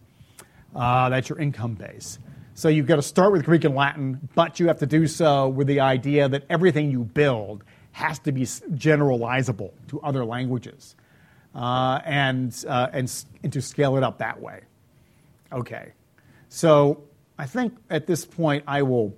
[0.75, 2.19] Uh, that's your income base.
[2.55, 5.49] So you've got to start with Greek and Latin, but you have to do so
[5.49, 7.65] with the idea that everything you build
[7.97, 10.95] has to be generalizable to other languages
[11.55, 14.61] uh, and, uh, and, and to scale it up that way.
[15.51, 15.93] Okay.
[16.51, 17.05] So
[17.39, 19.17] I think at this point I will,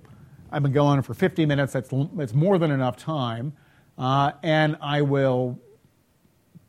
[0.49, 1.73] I've been going for 50 minutes.
[1.73, 3.51] That's, that's more than enough time.
[3.97, 5.59] Uh, and I will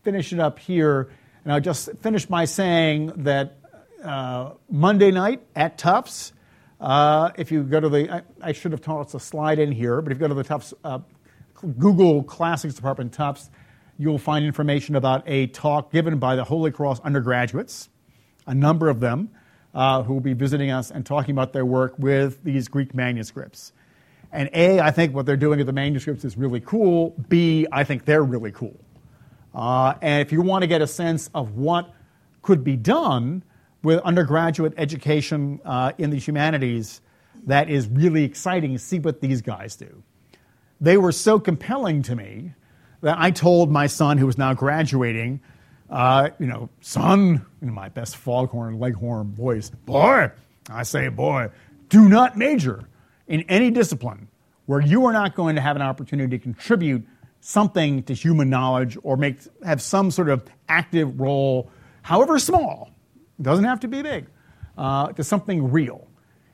[0.03, 1.13] finish it up here.
[1.45, 3.57] And I'll just finish by saying that
[4.03, 6.33] uh, Monday night at Tufts,
[6.81, 10.03] uh, if you go to the, I, I, should have tossed a slide in here,
[10.03, 10.99] but if you go to the Tufts uh,
[11.79, 13.51] Google Classics Department Tufts,
[13.99, 17.89] you'll find information about a talk given by the Holy Cross undergraduates,
[18.47, 19.31] a number of them,
[19.75, 23.73] uh, who will be visiting us and talking about their work with these Greek manuscripts.
[24.33, 27.15] And A, I think what they're doing with the manuscripts is really cool.
[27.29, 28.77] B, I think they're really cool.
[29.55, 31.93] Uh, and if you want to get a sense of what
[32.43, 33.43] could be done
[33.83, 37.01] with undergraduate education uh, in the humanities,
[37.47, 40.03] that is really exciting see what these guys do.
[40.81, 42.55] They were so compelling to me
[43.03, 45.41] that I told my son, who was now graduating,
[45.89, 50.31] uh, you know, son, in my best foghorn, leghorn voice, boy,
[50.71, 51.51] I say, boy,
[51.89, 52.89] do not major
[53.27, 54.29] in any discipline
[54.67, 57.07] where you are not going to have an opportunity to contribute
[57.41, 61.71] something to human knowledge or make, have some sort of active role,
[62.03, 62.91] however small,
[63.41, 64.27] doesn't have to be big,
[64.79, 66.07] uh, to something real.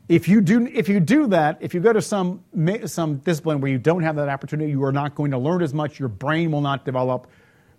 [0.08, 2.44] If you, do, if you do that, if you go to some,
[2.84, 5.74] some discipline where you don't have that opportunity, you are not going to learn as
[5.74, 7.26] much, your brain will not develop,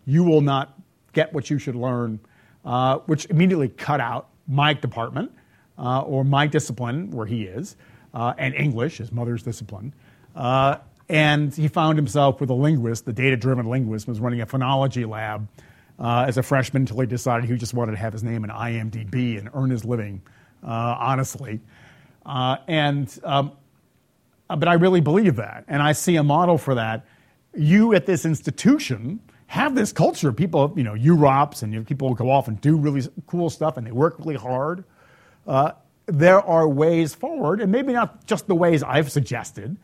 [0.05, 0.77] you will not
[1.13, 2.19] get what you should learn,
[2.65, 5.31] uh, which immediately cut out my department
[5.77, 7.77] uh, or my discipline, where he is,
[8.13, 9.93] uh, and English, his mother's discipline.
[10.35, 10.77] Uh,
[11.09, 15.07] and he found himself with a linguist, the data driven linguist, was running a phonology
[15.07, 15.47] lab
[15.99, 18.49] uh, as a freshman until he decided he just wanted to have his name in
[18.49, 20.21] IMDb and earn his living,
[20.63, 21.61] uh, honestly.
[22.27, 23.53] Uh, and, um,
[24.49, 25.63] but I really believe that.
[25.67, 27.05] And I see a model for that.
[27.55, 30.33] You at this institution have this culture.
[30.33, 33.77] People, you know, UROPs and you know, people go off and do really cool stuff
[33.77, 34.83] and they work really hard.
[35.47, 35.71] Uh,
[36.05, 39.77] there are ways forward, and maybe not just the ways I've suggested,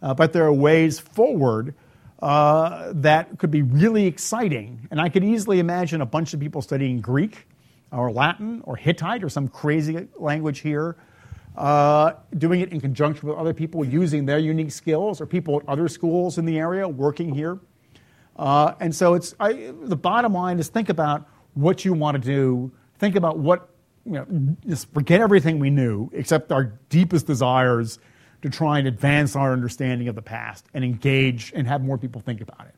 [0.00, 1.74] uh, but there are ways forward
[2.22, 4.86] uh, that could be really exciting.
[4.90, 7.46] And I could easily imagine a bunch of people studying Greek
[7.90, 10.96] or Latin or Hittite or some crazy language here
[11.56, 15.68] uh, doing it in conjunction with other people using their unique skills, or people at
[15.68, 17.58] other schools in the area working here.
[18.36, 22.22] Uh, and so it's I, the bottom line is think about what you want to
[22.22, 22.70] do.
[22.98, 23.70] Think about what
[24.04, 24.26] you know.
[24.66, 27.98] Just forget everything we knew, except our deepest desires
[28.42, 32.20] to try and advance our understanding of the past and engage and have more people
[32.20, 32.74] think about it,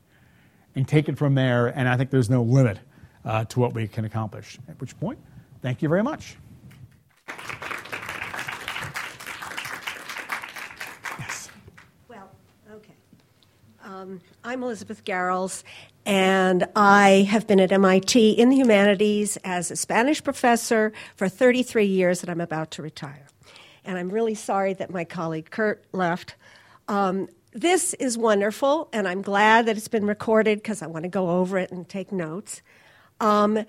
[0.76, 1.66] and take it from there.
[1.66, 2.78] And I think there's no limit
[3.24, 4.58] uh, to what we can accomplish.
[4.68, 5.18] At which point,
[5.60, 6.36] thank you very much.
[13.98, 15.64] Um, I'm Elizabeth Garrels,
[16.06, 21.84] and I have been at MIT in the humanities as a Spanish professor for 33
[21.86, 23.26] years, and I'm about to retire.
[23.84, 26.36] And I'm really sorry that my colleague Kurt left.
[26.86, 31.08] Um, this is wonderful, and I'm glad that it's been recorded because I want to
[31.08, 32.62] go over it and take notes.
[33.20, 33.64] Um,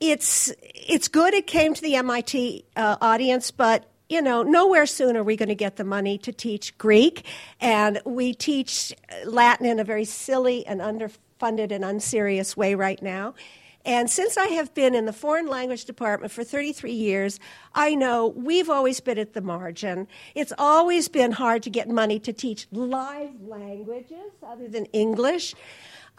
[0.00, 5.16] it's it's good it came to the MIT uh, audience, but you know, nowhere soon
[5.16, 7.24] are we going to get the money to teach Greek.
[7.60, 8.92] And we teach
[9.24, 13.34] Latin in a very silly and underfunded and unserious way right now.
[13.84, 17.40] And since I have been in the foreign language department for 33 years,
[17.74, 20.06] I know we've always been at the margin.
[20.34, 25.54] It's always been hard to get money to teach live languages other than English.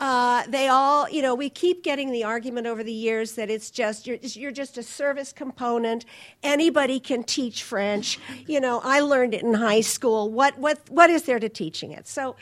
[0.02, 3.70] Uh, they all, you know, we keep getting the argument over the years that it's
[3.70, 6.06] just you're, you're just a service component.
[6.42, 8.20] Anybody can teach French.
[8.48, 10.32] You know, I learned it in high school.
[10.32, 12.08] What what what is there to teaching it?
[12.08, 12.36] So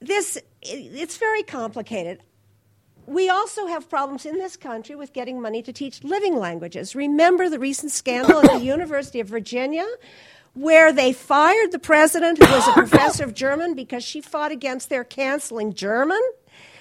[0.00, 2.20] this it's very complicated.
[3.06, 6.94] We also have problems in this country with getting money to teach living languages.
[6.94, 9.86] Remember the recent scandal at the University of Virginia
[10.54, 14.90] where they fired the president who was a professor of German because she fought against
[14.90, 16.20] their canceling German?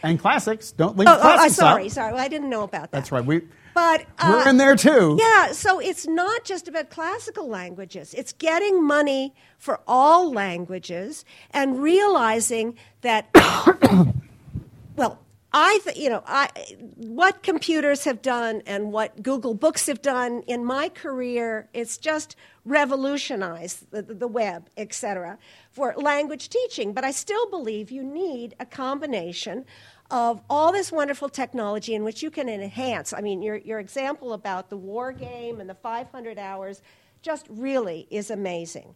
[0.03, 0.71] And classics.
[0.71, 1.91] Don't leave oh, classics oh, sorry, out.
[1.91, 2.13] sorry.
[2.13, 2.91] Well, I didn't know about that.
[2.91, 3.23] That's right.
[3.23, 3.41] We
[3.73, 5.17] but uh, we're in there too.
[5.19, 5.51] Yeah.
[5.53, 8.13] So it's not just about classical languages.
[8.13, 13.29] It's getting money for all languages and realizing that.
[14.95, 15.19] well,
[15.53, 16.49] I, th- you know, I,
[16.95, 22.37] what computers have done and what Google Books have done in my career, it's just
[22.63, 25.37] revolutionized the, the web, etc.,
[25.71, 26.93] for language teaching.
[26.93, 29.65] But I still believe you need a combination
[30.11, 33.13] of all this wonderful technology in which you can enhance.
[33.13, 36.81] I mean, your, your example about the war game and the 500 hours
[37.21, 38.93] just really is amazing.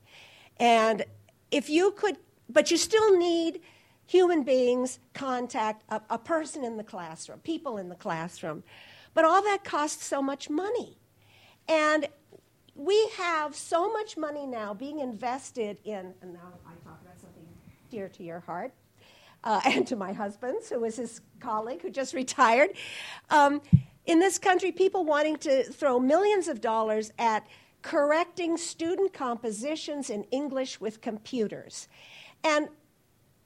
[0.58, 1.06] And
[1.52, 2.18] if you could,
[2.50, 3.62] but you still need
[4.08, 8.64] human beings contact, a, a person in the classroom, people in the classroom.
[9.14, 10.98] But all that costs so much money.
[11.68, 12.08] And
[12.76, 17.48] we have so much money now being invested in, and now I talk about something
[17.90, 18.74] dear to your heart,
[19.46, 22.72] uh, and to my husband's, who was his colleague who just retired.
[23.30, 23.62] Um,
[24.06, 27.48] in this country, people wanting to throw millions of dollars at
[27.82, 31.88] correcting student compositions in English with computers.
[32.44, 32.68] And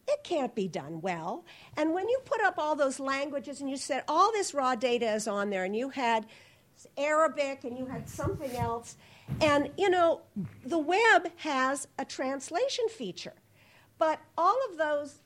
[0.08, 1.46] it can't be done well.
[1.78, 5.14] And when you put up all those languages and you said all this raw data
[5.14, 6.26] is on there, and you had
[6.98, 8.98] Arabic and you had something else,
[9.42, 10.22] and you know,
[10.66, 13.36] the web has a translation feature.
[13.98, 15.20] But all of those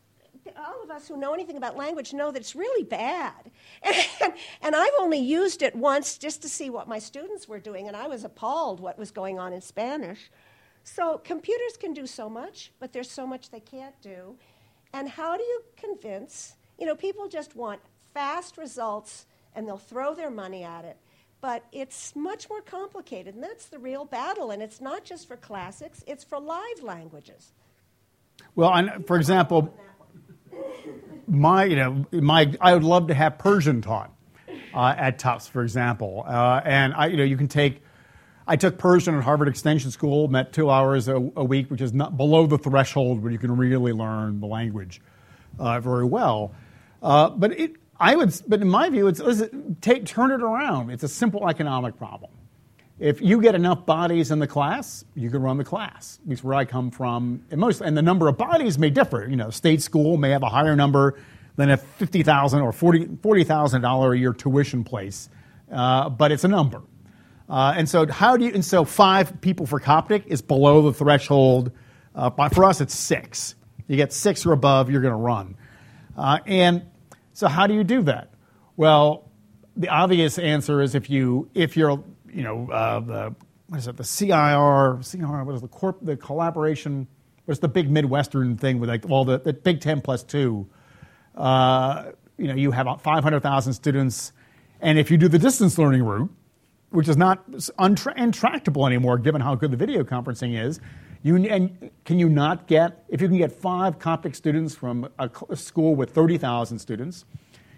[0.58, 3.52] all of us who know anything about language know that it's really bad.
[4.22, 7.88] And, and, I've only used it once just to see what my students were doing,
[7.88, 10.32] and I was appalled what was going on in Spanish.
[10.84, 14.36] So computers can do so much, but there's so much they can't do.
[14.94, 16.56] And how do you convince?
[16.80, 17.82] You know, people just want
[18.14, 19.26] fast results
[19.56, 20.98] and they'll throw their money at it.
[21.42, 24.52] But it's much more complicated, and that's the real battle.
[24.52, 27.52] And it's not just for classics, it's for live languages.
[28.56, 29.78] Well, for example,
[31.28, 34.12] my, you know, my, I would love to have Persian taught
[34.74, 36.24] uh, at Tufts, for example.
[36.28, 37.82] Uh, and I, you know, you can take.
[38.46, 41.94] I took Persian at Harvard Extension School, met two hours a, a week, which is
[41.94, 45.02] not below the threshold where you can really learn the language
[45.60, 46.54] uh, very well.
[47.02, 49.22] Uh, but it, I would, but in my view, it's,
[49.80, 50.90] take, turn it around.
[50.90, 52.32] It's a simple economic problem.
[53.04, 56.20] If you get enough bodies in the class, you can run the class.
[56.24, 59.28] At least where I come from, and most, and the number of bodies may differ.
[59.30, 61.20] You know, state school may have a higher number
[61.58, 65.28] than a fifty thousand or forty thousand dollar a year tuition place,
[65.70, 66.82] uh, but it's a number.
[67.50, 68.54] Uh, and so, how do you?
[68.54, 71.74] And so, five people for Coptic is below the threshold.
[72.16, 73.56] Uh, for us, it's six.
[73.86, 75.58] You get six or above, you're going to run.
[76.16, 76.84] Uh, and
[77.34, 78.34] so, how do you do that?
[78.78, 79.30] Well,
[79.76, 82.02] the obvious answer is if you if you're
[82.34, 83.36] you know, uh, the,
[83.68, 87.08] what is it, the CIR, CIR, what is the corp, the collaboration,
[87.46, 90.68] what's the big Midwestern thing with like all the, the Big Ten plus two,
[91.36, 94.32] uh, you know, you have 500,000 students,
[94.82, 96.30] and if you do the distance learning route,
[96.90, 100.80] which is not untra- intractable anymore given how good the video conferencing is,
[101.24, 105.30] you, and can you not get, if you can get five Coptic students from a,
[105.56, 107.26] school with 30,000 students,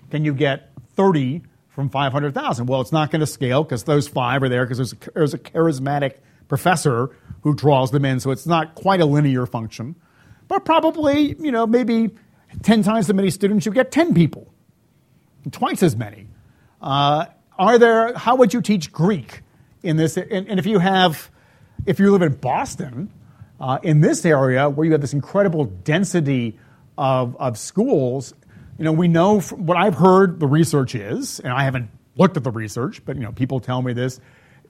[0.10, 1.44] can you get 30
[1.76, 2.68] from 500,000.
[2.68, 5.38] Well, it's not going to scale because those five are there because there's, there's, a
[5.38, 6.16] charismatic
[6.48, 8.22] professor who draws them in.
[8.22, 9.96] So it's not quite a linear function.
[10.48, 12.12] But probably, you know, maybe
[12.64, 14.54] 10 times as many students, you get 10 people,
[15.52, 16.28] twice as many.
[16.82, 17.26] Uh,
[17.60, 19.42] are there, how would you teach Greek
[19.84, 20.16] in this?
[20.16, 21.30] And, and if you have,
[21.86, 23.12] if you live in Boston,
[23.60, 26.58] uh, in this area where you have this incredible density
[26.98, 28.34] of, of schools,
[28.78, 32.38] you know, we know from what I've heard the research is, and I haven't looked
[32.38, 34.20] at the research, but you know, people tell me this.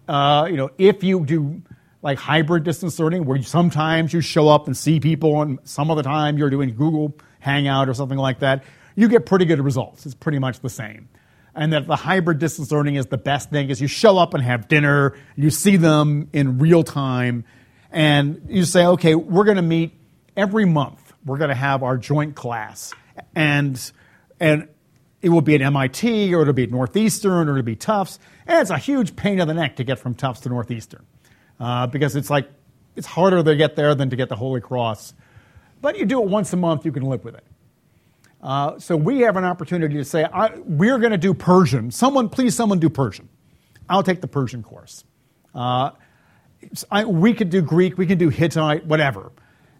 [0.08, 1.62] Uh, you know, if you do
[2.02, 5.90] like hybrid distance learning, where you, sometimes you show up and see people, and some
[5.90, 8.64] of the time you're doing Google Hangout or something like that,
[8.96, 10.06] you get pretty good results.
[10.06, 11.10] It's pretty much the same.
[11.56, 14.44] And that the hybrid distance learning is the best thing is you show up and
[14.44, 17.46] have dinner, you see them in real time,
[17.92, 19.94] and you say, okay, we're going to meet
[20.38, 21.14] every month.
[21.26, 22.94] We're going to have our joint class
[23.36, 23.92] and
[24.40, 24.68] and
[25.22, 28.60] it will be at MIT or it'll be at Northeastern or it'll be Tufts, and
[28.60, 31.06] it's a huge pain in the neck to get from Tufts to Northeastern
[31.60, 32.50] uh, because it's like
[32.96, 35.14] it's harder to get there than to get the Holy Cross.
[35.82, 37.44] But you do it once a month, you can live with it.
[38.42, 40.26] Uh, so we have an opportunity to say,
[40.66, 41.90] we're going to do Persian.
[41.90, 43.28] Someone, please, someone do Persian.
[43.90, 45.04] I'll take the Persian course.
[45.54, 45.92] Uh,
[46.92, 49.32] I, we could do Greek, we can do Hittite, whatever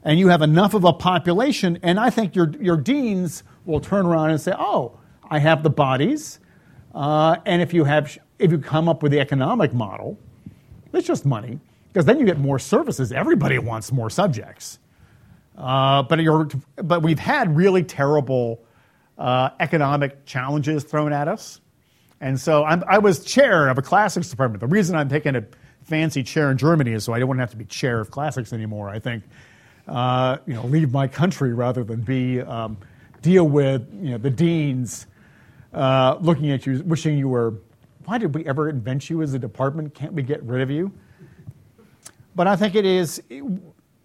[0.06, 4.06] and you have enough of a population, and I think your, your deans will turn
[4.06, 6.40] around and say, oh, I have the bodies,
[6.94, 10.20] uh, and if you, have, if you come up with the economic model,
[10.94, 11.60] it's just money,
[11.92, 13.12] because then you get more services.
[13.12, 14.78] Everybody wants more subjects.
[15.58, 16.20] Uh, but,
[16.76, 18.64] but we've had really terrible
[19.18, 21.60] uh, economic challenges thrown at us.
[22.22, 24.62] And so I'm, i was chair of a classics department.
[24.62, 25.46] The reason I'm taking a
[25.84, 28.90] fancy chair in Germany is so I don't have to be chair of classics anymore,
[28.90, 29.24] I think
[29.88, 32.78] uh, you know, leave my country rather than be um,
[33.22, 35.08] deal with you know, the deans
[35.74, 37.56] uh, looking at you, wishing you were.
[38.06, 39.96] Why did we ever invent you as a department?
[39.96, 40.92] Can't we get rid of you?
[42.36, 43.22] But I think it is.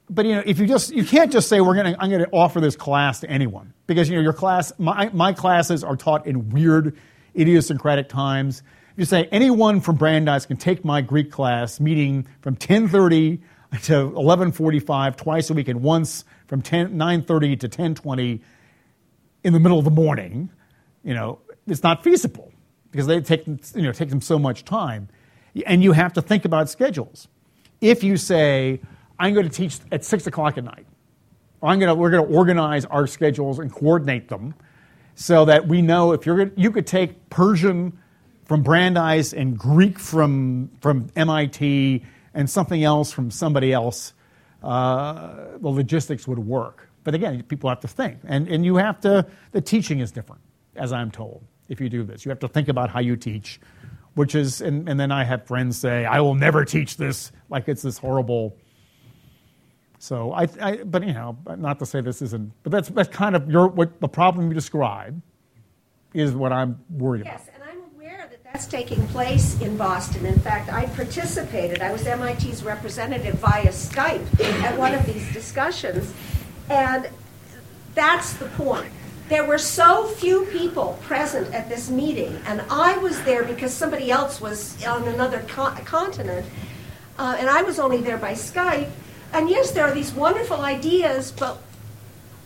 [0.09, 2.25] But you know, if you just you can't just say we're going to I'm going
[2.25, 5.97] to offer this class to anyone because you know your class my my classes are
[5.97, 6.97] taught in weird,
[7.39, 8.63] idiosyncratic times.
[8.93, 13.41] If you say anyone from Brandeis can take my Greek class meeting from 10:30
[13.83, 18.41] to 11:45 twice a week and once from 10, 9:30 to 10:20
[19.45, 20.51] in the middle of the morning,
[21.05, 22.53] you know, it's not feasible
[22.91, 25.09] because they take you know take them so much time,
[25.67, 27.29] and you have to think about schedules.
[27.81, 28.81] If you say
[29.19, 30.87] I'm going to teach at six o'clock at night,
[31.63, 34.55] I'm gonna, we're going to organize our schedules and coordinate them
[35.15, 37.99] so that we know if you're you could take Persian
[38.51, 42.03] from Brandeis and Greek from, from MIT
[42.35, 44.13] and something else from somebody else,
[44.63, 46.89] uh, the logistics would work.
[47.03, 48.19] But again, people have to think.
[48.25, 50.43] And, and you have to, the teaching is different,
[50.77, 52.25] as I'm told, if you do this.
[52.25, 53.61] You have to think about how you teach,
[54.15, 57.69] which is, and, and then I have friends say, I will never teach this, like
[57.69, 58.57] it's this horrible.
[59.99, 63.51] So I, I but know, not to say this isn't, but that's, that's kind of
[63.51, 65.21] your, what the problem you describe
[66.13, 67.55] is what I'm worried yes, about.
[67.55, 70.27] and I'm aware that that's taking place in Boston.
[70.27, 71.83] In fact, I participated.
[71.83, 76.13] I was MIT's representative via Skype at one of these discussions,
[76.69, 77.09] and
[77.95, 78.91] that's the point.
[79.29, 84.11] There were so few people present at this meeting, and I was there because somebody
[84.11, 86.45] else was on another co- continent,
[87.21, 88.91] uh, and I was only there by Skype.
[89.33, 91.59] And yes, there are these wonderful ideas, but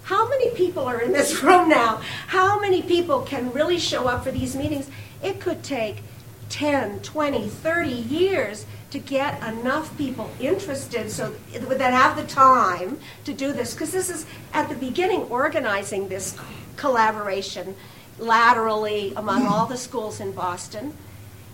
[0.03, 2.03] how many people are in this room now?
[2.27, 4.91] How many people can really show up for these meetings?
[5.23, 6.03] It could take
[6.51, 13.33] 10, 20, 30 years to get enough people interested so that have the time to
[13.33, 16.37] do this because this is at the beginning organizing this
[16.77, 17.75] collaboration
[18.19, 19.49] laterally among hmm.
[19.49, 20.97] all the schools in Boston.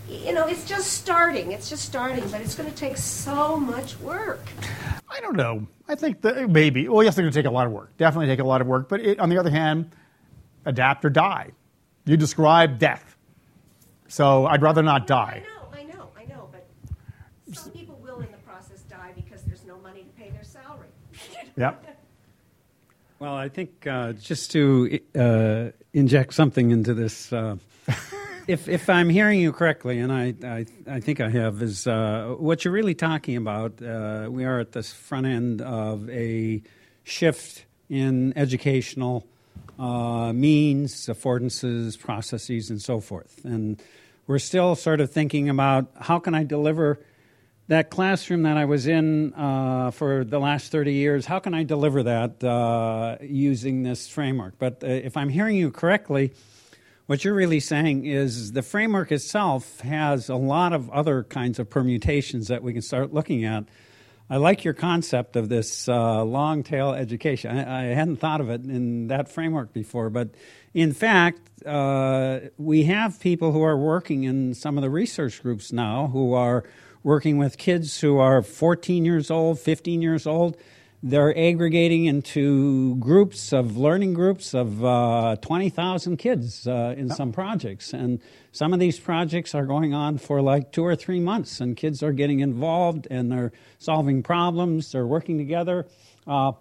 [0.07, 1.51] You know, it's just starting.
[1.51, 4.45] It's just starting, but it's going to take so much work.
[5.09, 5.65] I don't know.
[5.87, 6.87] I think that maybe.
[6.89, 7.95] Well, yes, it's going to take a lot of work.
[7.97, 8.89] Definitely take a lot of work.
[8.89, 9.95] But it, on the other hand,
[10.65, 11.51] adapt or die.
[12.05, 13.10] You describe death.
[14.11, 15.41] So I'd rather not die.
[15.73, 16.67] I know, I know, I know, but
[17.57, 20.89] some people will in the process die because there's no money to pay their salary.
[21.55, 21.97] Yep.
[23.19, 27.55] Well, I think uh, just to uh, inject something into this, uh,
[28.47, 32.35] if if I'm hearing you correctly, and I I, I think I have, is uh,
[32.37, 33.81] what you're really talking about.
[33.81, 36.61] Uh, we are at this front end of a
[37.03, 39.25] shift in educational
[39.77, 43.81] uh, means, affordances, processes, and so forth, and
[44.31, 47.01] we're still sort of thinking about how can I deliver
[47.67, 51.63] that classroom that I was in uh, for the last 30 years, how can I
[51.63, 54.53] deliver that uh, using this framework?
[54.57, 56.33] But uh, if I'm hearing you correctly,
[57.07, 61.69] what you're really saying is the framework itself has a lot of other kinds of
[61.69, 63.65] permutations that we can start looking at.
[64.29, 67.51] I like your concept of this uh, long tail education.
[67.57, 70.29] I, I, hadn't thought of it in that framework before, but
[70.73, 75.71] in fact, uh, we have people who are working in some of the research groups
[75.71, 76.63] now who are
[77.03, 80.57] working with kids who are 14 years old, 15 years old.
[81.03, 87.91] They're aggregating into groups of learning groups of uh, 20,000 kids uh, in some projects.
[87.91, 91.75] And some of these projects are going on for like two or three months, and
[91.75, 95.87] kids are getting involved and they're solving problems, they're working together.
[96.27, 96.51] Uh,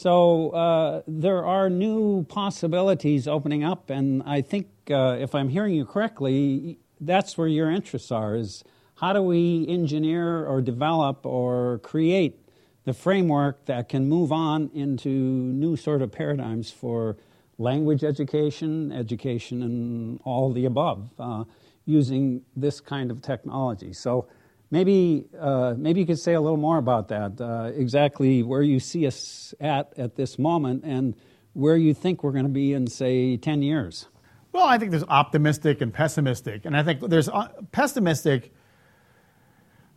[0.00, 5.74] so uh, there are new possibilities opening up, and I think uh, if I'm hearing
[5.74, 8.34] you correctly, that's where your interests are.
[8.34, 8.64] Is
[8.96, 12.40] how do we engineer or develop or create
[12.84, 17.18] the framework that can move on into new sort of paradigms for
[17.58, 21.44] language education, education, and all the above, uh,
[21.84, 23.92] using this kind of technology.
[23.92, 24.26] So
[24.70, 27.40] maybe uh, maybe you could say a little more about that.
[27.40, 31.14] Uh, exactly where you see us at at this moment, and
[31.52, 34.06] where you think we're going to be in, say, ten years.
[34.52, 38.52] Well, I think there's optimistic and pessimistic, and I think there's uh, pessimistic.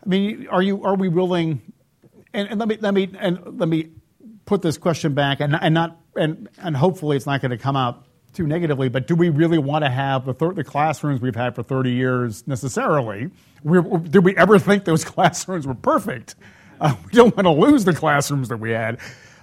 [0.03, 1.61] I mean, are you are we willing?
[2.33, 3.91] And, and let me let me and let me
[4.45, 7.75] put this question back, and, and not and and hopefully it's not going to come
[7.75, 8.89] out too negatively.
[8.89, 11.91] But do we really want to have the, thir- the classrooms we've had for 30
[11.91, 13.29] years necessarily?
[13.63, 16.35] we did we ever think those classrooms were perfect?
[16.79, 18.99] Uh, we don't want to lose the classrooms that we had.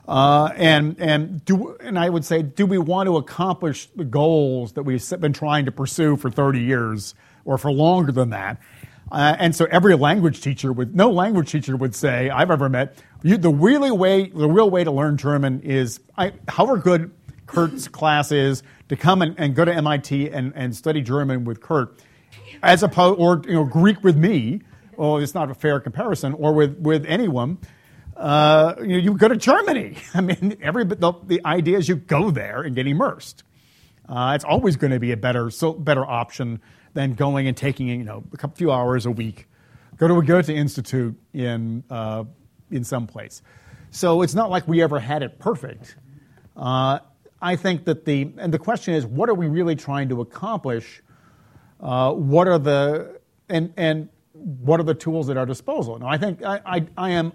[0.06, 4.72] Uh, and and do and I would say, do we want to accomplish the goals
[4.72, 7.14] that we've been trying to pursue for 30 years
[7.44, 8.60] or for longer than that?
[9.12, 12.96] Uh, and so every language teacher would, no language teacher would say I've ever met,
[13.22, 17.10] you, the really way, the real way to learn German is, I, however good
[17.50, 21.60] Kurt's class is, to come and, and go to MIT and, and study German with
[21.60, 22.00] Kurt,
[22.62, 24.62] as opposed, or you know, Greek with me.
[24.96, 27.58] Well, it's not a fair comparison, or with, with anyone.
[28.16, 29.96] Uh, you, know, you go to Germany.
[30.14, 33.42] I mean, every the, the idea is you go there and get immersed.
[34.08, 36.60] Uh, it's always going to be a better so better option
[36.94, 39.46] than going and taking you know a couple, few hours a week.
[39.96, 42.24] Go to a Goethe Institute in uh,
[42.70, 43.42] in some place.
[43.90, 45.96] So it's not like we ever had it perfect.
[46.56, 47.00] Uh,
[47.42, 51.02] I think that the and the question is, what are we really trying to accomplish?
[51.80, 55.98] Uh, what are the and and what are the tools at our disposal?
[55.98, 57.32] Now, I think I, I, I am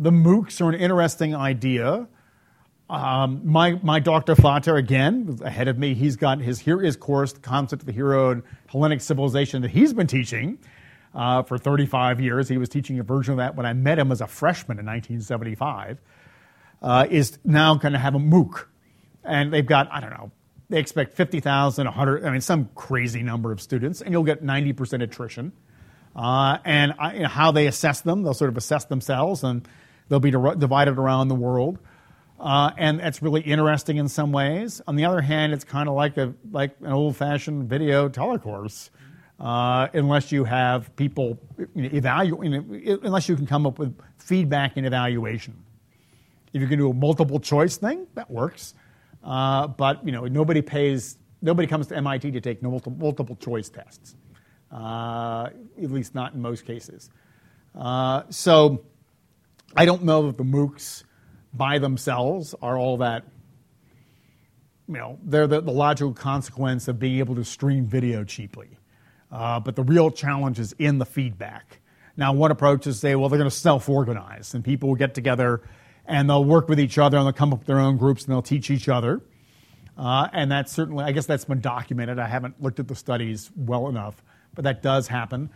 [0.00, 2.08] the MOOCs are an interesting idea.
[2.88, 7.82] Um, my, my Doktorvater, again, ahead of me, he's got his Heroes course, the concept
[7.82, 10.58] of the hero and Hellenic civilization that he's been teaching
[11.14, 12.48] uh, for 35 years.
[12.48, 14.86] He was teaching a version of that when I met him as a freshman in
[14.86, 16.00] 1975.
[16.82, 18.64] Uh, is now going to have a MOOC.
[19.24, 20.30] And they've got, I don't know,
[20.70, 25.02] they expect 50,000, 100, I mean, some crazy number of students, and you'll get 90%
[25.02, 25.52] attrition.
[26.14, 29.66] Uh, and I, you know, how they assess them, they'll sort of assess themselves, and
[30.08, 31.78] they'll be divided around the world.
[32.38, 34.80] Uh, and that's really interesting in some ways.
[34.86, 38.88] On the other hand, it's kind of like a like an old-fashioned video telecourse,
[39.38, 41.38] uh, unless you have people
[41.74, 45.54] you know, evaluate, you know, unless you can come up with feedback and evaluation.
[46.54, 48.74] If you can do a multiple choice thing, that works.
[49.22, 53.68] Uh, but you know, nobody pays, nobody comes to MIT to take multiple, multiple choice
[53.68, 54.14] tests,
[54.72, 55.48] uh,
[55.82, 57.10] at least not in most cases.
[57.74, 58.84] Uh, so
[59.76, 61.04] I don't know that the MOOCs
[61.52, 63.24] by themselves are all that.
[64.88, 68.76] You know, they're the, the logical consequence of being able to stream video cheaply.
[69.30, 71.80] Uh, but the real challenge is in the feedback.
[72.16, 74.96] Now, one approach is to say, well, they're going to self organize, and people will
[74.96, 75.62] get together
[76.10, 78.32] and they'll work with each other and they'll come up with their own groups and
[78.32, 79.20] they'll teach each other.
[79.96, 82.18] Uh, and that's certainly, I guess that's been documented.
[82.18, 84.22] I haven't looked at the studies well enough,
[84.54, 85.50] but that does happen.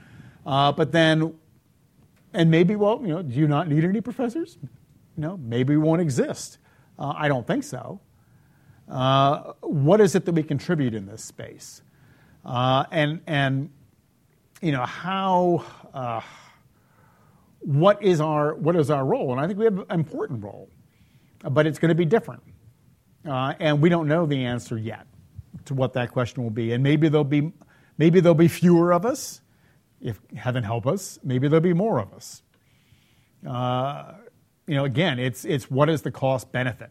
[0.46, 1.34] Uh, but then,
[2.32, 4.56] and maybe, well, you know, do you not need any professors?
[5.16, 6.58] No, maybe we won't exist.
[6.98, 8.00] Uh, I don't think so.
[8.88, 11.82] Uh, what is it that we contribute in this space?
[12.44, 13.70] Uh, and, and,
[14.62, 16.20] you know, how uh,
[17.64, 19.32] what is our what is our role?
[19.32, 20.68] And I think we have an important role,
[21.50, 22.42] but it's going to be different,
[23.26, 25.06] uh, and we don't know the answer yet
[25.64, 26.72] to what that question will be.
[26.72, 27.52] And maybe there'll be
[27.96, 29.40] maybe there'll be fewer of us,
[30.00, 31.18] if heaven help us.
[31.24, 32.42] Maybe there'll be more of us.
[33.46, 34.12] Uh,
[34.66, 36.90] you know, again, it's it's what is the cost benefit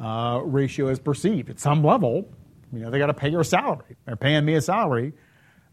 [0.00, 2.28] uh, ratio is perceived at some level.
[2.72, 3.96] You know, they got to pay your salary.
[4.04, 5.12] They're paying me a salary.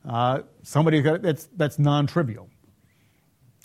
[0.08, 2.49] Uh, somebody that's that's non-trivial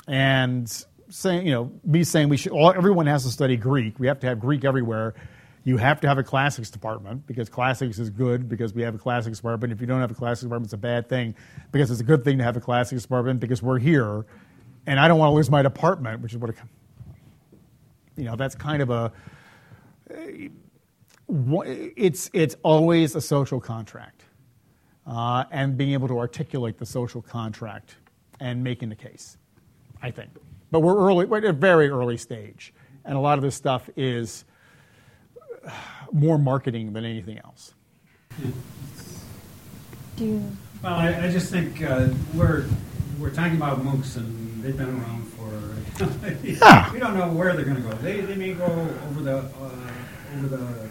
[0.07, 3.99] and saying, you know, me saying we should, all, everyone has to study Greek.
[3.99, 5.15] We have to have Greek everywhere.
[5.67, 8.99] You have to have a classics department because classics is good because we have a
[8.99, 9.73] classics department.
[9.73, 11.35] If you don't have a classics department, it's a bad thing
[11.73, 14.27] because it's a good thing to have a classics department because we're here,
[14.87, 16.57] and I don't want to lose my department, which is what it,
[18.17, 18.37] you know.
[18.37, 19.13] That's kind of a.
[21.31, 24.25] It's it's always a social contract,
[25.07, 27.97] uh, and being able to articulate the social contract
[28.39, 29.39] and making the case.
[30.05, 30.29] I think.
[30.71, 32.75] But we're early, we're at a very early stage,
[33.07, 34.45] and a lot of this stuff is
[36.13, 37.73] more marketing than anything else.
[40.17, 40.57] Do you?
[40.83, 42.67] Well, I, I just think uh, we're
[43.19, 45.49] we're talking about MOOCs, and they've been around for.
[46.47, 46.93] yeah.
[46.93, 47.95] We don't know where they're going to go.
[47.95, 49.71] They, they may go over the uh,
[50.37, 50.89] over the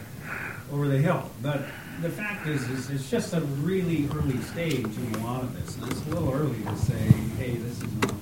[0.71, 1.61] over the hill, but
[2.01, 5.75] the fact is, is it's just a really early stage in a lot of this,
[5.77, 6.95] and it's a little early to say,
[7.37, 8.13] hey, this is not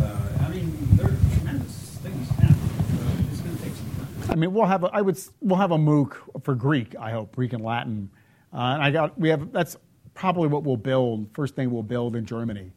[0.00, 2.56] I mean, there are tremendous things happening.
[2.88, 4.30] So it's going to take some time.
[4.30, 6.94] I mean, we'll have a, I would we'll have a MOOC for Greek.
[6.98, 8.10] I hope Greek and Latin.
[8.52, 9.76] Uh, and I got we have that's
[10.14, 11.28] probably what we'll build.
[11.34, 12.72] First thing we'll build in Germany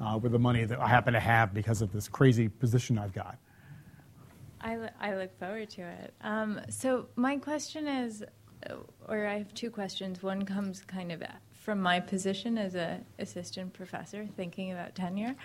[0.00, 3.12] uh, with the money that I happen to have because of this crazy position I've
[3.12, 3.38] got.
[4.60, 6.14] I, I look forward to it.
[6.22, 8.24] Um, so my question is,
[8.68, 8.74] uh,
[9.08, 10.22] or I have two questions.
[10.22, 15.36] One comes kind of from my position as an assistant professor, thinking about tenure.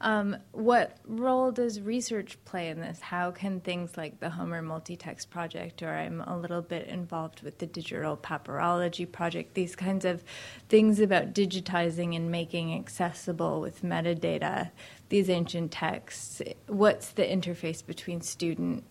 [0.00, 3.00] Um, what role does research play in this?
[3.00, 7.58] How can things like the Homer Multitext Project, or I'm a little bit involved with
[7.58, 10.22] the Digital Papyrology Project, these kinds of
[10.68, 14.70] things about digitizing and making accessible with metadata
[15.08, 16.42] these ancient texts?
[16.66, 18.84] What's the interface between student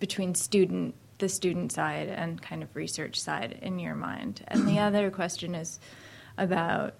[0.00, 4.44] between student the student side and kind of research side in your mind?
[4.48, 5.78] And the other question is
[6.36, 6.94] about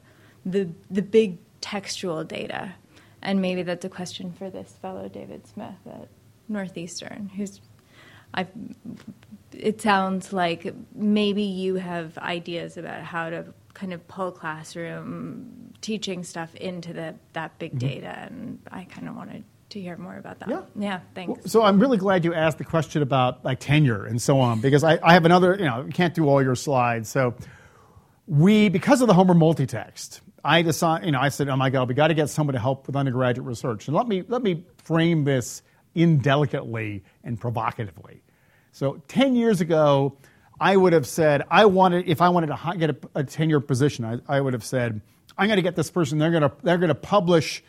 [0.46, 2.74] the the big textual data
[3.22, 6.08] and maybe that's a question for this fellow David Smith at
[6.48, 7.60] Northeastern, who's
[8.34, 8.48] I've,
[9.52, 16.24] it sounds like maybe you have ideas about how to kind of pull classroom teaching
[16.24, 17.88] stuff into the, that big mm-hmm.
[17.88, 20.48] data, and I kind of wanted to hear more about that.
[20.48, 21.28] Yeah, yeah thanks.
[21.28, 24.60] Well, so I'm really glad you asked the question about like tenure and so on,
[24.60, 27.08] because I, I have another, you know, you can't do all your slides.
[27.08, 27.34] So
[28.26, 31.88] we, because of the Homer multitext, I decided, you know, I said, oh my God,
[31.88, 33.88] we got to get someone to help with undergraduate research.
[33.88, 35.62] And let me, let me frame this
[35.94, 38.22] indelicately and provocatively.
[38.72, 40.16] So 10 years ago,
[40.60, 44.04] I would have said, I wanted, if I wanted to get a, a tenure position,
[44.04, 45.00] I, I, would have said,
[45.36, 47.62] I'm going to get this person, they're going to, they're going to publish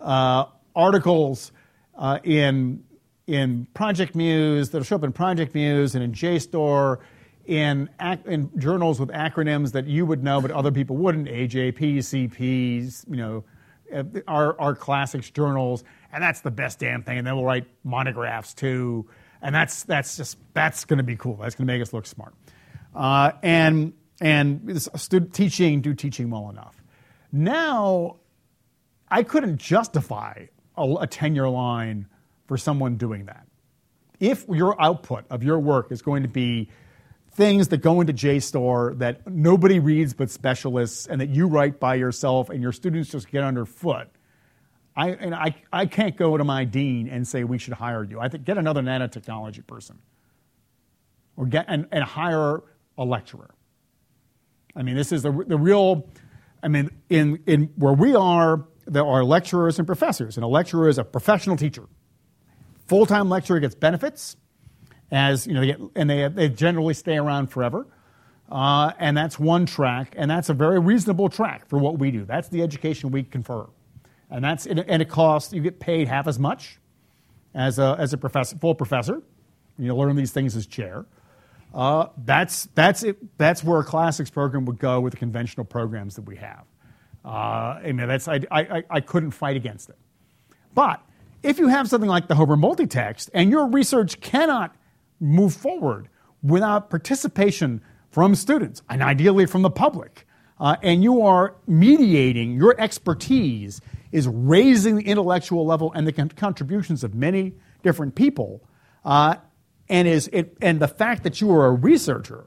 [0.00, 1.52] uh, articles
[1.96, 2.84] uh, in
[3.26, 6.98] in Project Muse, that'll show up in Project Muse and in JSTOR,
[7.46, 7.90] in,
[8.24, 13.16] in journals with acronyms that you would know but other people wouldn't, AJP, CPs, you
[13.16, 13.44] know,
[13.92, 17.18] uh, our, our classics journals, and that's the best damn thing.
[17.18, 19.06] And then we'll write monographs too,
[19.42, 21.36] and that's that's just that's going to be cool.
[21.36, 22.34] That's going to make us look smart.
[22.94, 24.80] Uh, and and
[25.32, 26.82] teaching do teaching well enough.
[27.30, 28.16] Now,
[29.08, 30.46] I couldn't justify
[30.76, 32.06] a, a tenure line
[32.46, 33.46] for someone doing that.
[34.20, 36.70] If your output of your work is going to be
[37.34, 41.96] things that go into JSTOR that nobody reads but specialists and that you write by
[41.96, 44.08] yourself and your students just get underfoot.
[44.96, 48.20] I, and I, I can't go to my dean and say we should hire you.
[48.20, 49.98] I think get another nanotechnology person
[51.36, 52.62] or get and, and hire
[52.96, 53.50] a lecturer.
[54.76, 56.08] I mean, this is the, the real,
[56.62, 60.88] I mean, in, in where we are, there are lecturers and professors, and a lecturer
[60.88, 61.84] is a professional teacher.
[62.86, 64.36] Full time lecturer gets benefits,
[65.16, 67.86] as you know, they get, and they, they generally stay around forever.
[68.50, 72.24] Uh, and that's one track, and that's a very reasonable track for what we do.
[72.24, 73.66] That's the education we confer,
[74.30, 75.52] and that's and it costs.
[75.52, 76.78] You get paid half as much
[77.54, 79.22] as a as a professor, full professor.
[79.78, 81.06] You learn these things as chair.
[81.74, 86.14] Uh, that's that's it, that's where a classics program would go with the conventional programs
[86.16, 86.64] that we have.
[87.24, 87.28] Uh,
[87.82, 89.96] I mean, that's I, I I couldn't fight against it.
[90.74, 91.00] But
[91.42, 94.76] if you have something like the Homer multitext and your research cannot
[95.20, 96.08] move forward
[96.42, 97.80] without participation
[98.10, 100.26] from students and ideally from the public.
[100.60, 103.80] Uh, and you are mediating, your expertise
[104.12, 108.62] is raising the intellectual level and the con- contributions of many different people.
[109.04, 109.34] Uh,
[109.88, 112.46] and, is it, and the fact that you are a researcher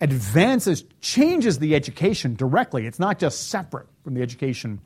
[0.00, 2.86] advances, changes the education directly.
[2.86, 4.80] It's not just separate from the education.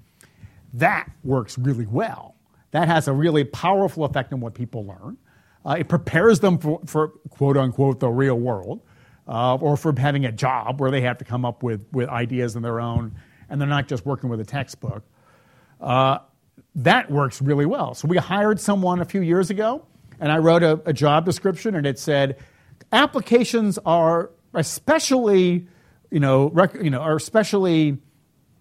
[0.75, 2.37] That works really well.
[2.71, 5.17] That has a really powerful effect on what people learn.
[5.65, 8.81] Uh, it prepares them for, for, quote unquote, the real world,
[9.29, 12.57] uh, or for having a job where they have to come up with, with ideas
[12.57, 13.15] on their own
[13.51, 15.03] and they're not just working with a textbook.
[15.81, 16.19] Uh,
[16.77, 17.95] that works really well.
[17.95, 19.85] So we hired someone a few years ago,
[20.21, 22.39] and I wrote a, a job description, and it said
[22.93, 25.67] applications are especially,
[26.11, 27.99] you know, rec- you know, are especially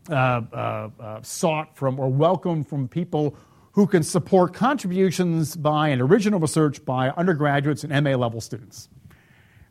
[0.10, 3.38] uh, uh, uh, sought from or welcomed from people
[3.74, 8.90] who can support contributions by and original research by undergraduates and MA level students.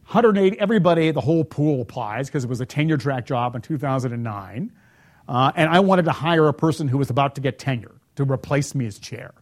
[0.06, 4.72] 108, everybody, the whole pool applies because it was a tenure track job in 2009.
[5.28, 8.24] Uh, and I wanted to hire a person who was about to get tenure to
[8.24, 9.34] replace me as chair.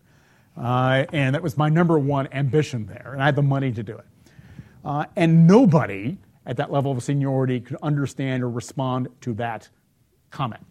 [0.57, 3.83] Uh, and that was my number one ambition there, and I had the money to
[3.83, 4.07] do it.
[4.85, 9.69] Uh, and nobody at that level of seniority could understand or respond to that
[10.31, 10.65] comment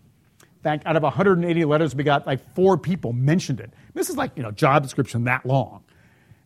[0.65, 3.71] fact, out of 180 letters we got, like four people mentioned it.
[3.93, 5.83] This is like, you know, job description that long.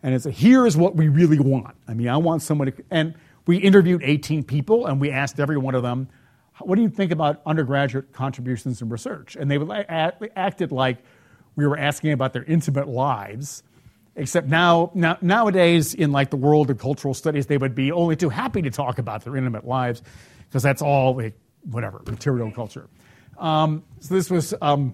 [0.03, 1.75] And it's a, here is what we really want.
[1.87, 3.15] I mean, I want somebody, and
[3.47, 6.09] we interviewed 18 people and we asked every one of them,
[6.59, 9.37] what do you think about undergraduate contributions and research?
[9.37, 10.97] And they would, act, acted like
[11.55, 13.63] we were asking about their intimate lives.
[14.17, 18.17] Except now, now, nowadays, in like the world of cultural studies, they would be only
[18.17, 20.03] too happy to talk about their intimate lives
[20.49, 22.89] because that's all like, whatever material culture.
[23.39, 24.93] Um, so this was um,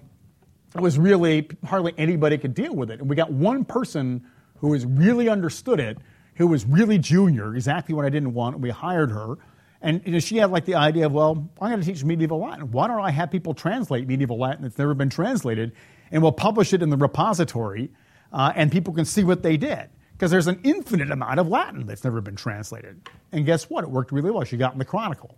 [0.74, 4.24] was really hardly anybody could deal with it, and we got one person
[4.58, 5.98] who was really understood it,
[6.36, 8.58] who was really junior, exactly what I didn't want.
[8.60, 9.36] We hired her,
[9.82, 12.38] and you know, she had like the idea of, well, I'm going to teach medieval
[12.38, 12.70] Latin.
[12.70, 15.72] Why don't I have people translate medieval Latin that's never been translated,
[16.10, 17.90] and we'll publish it in the repository,
[18.32, 21.84] uh, and people can see what they did because there's an infinite amount of Latin
[21.84, 23.08] that's never been translated.
[23.32, 23.84] And guess what?
[23.84, 24.44] It worked really well.
[24.44, 25.36] She got in the Chronicle.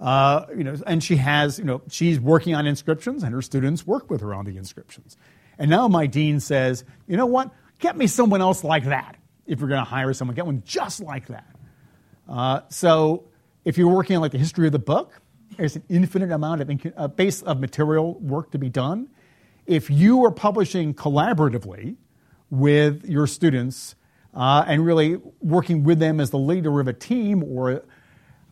[0.00, 3.86] Uh, you know, and she has, you know, she's working on inscriptions, and her students
[3.86, 5.16] work with her on the inscriptions.
[5.58, 7.50] And now my dean says, you know what?
[7.78, 9.16] Get me someone else like that.
[9.46, 11.54] If you're going to hire someone, get one just like that.
[12.26, 13.28] Uh, so
[13.64, 15.20] if you're working on like the history of the book,
[15.56, 19.08] there's an infinite amount of a base of material work to be done.
[19.66, 21.96] If you are publishing collaboratively
[22.48, 23.96] with your students
[24.32, 27.82] uh, and really working with them as the leader of a team or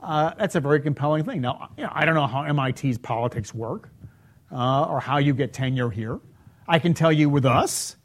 [0.01, 1.41] uh, that's a very compelling thing.
[1.41, 3.91] Now, you know, I don't know how MIT's politics work
[4.53, 6.21] uh, or how you get tenure here.
[6.67, 7.97] I can tell you with us,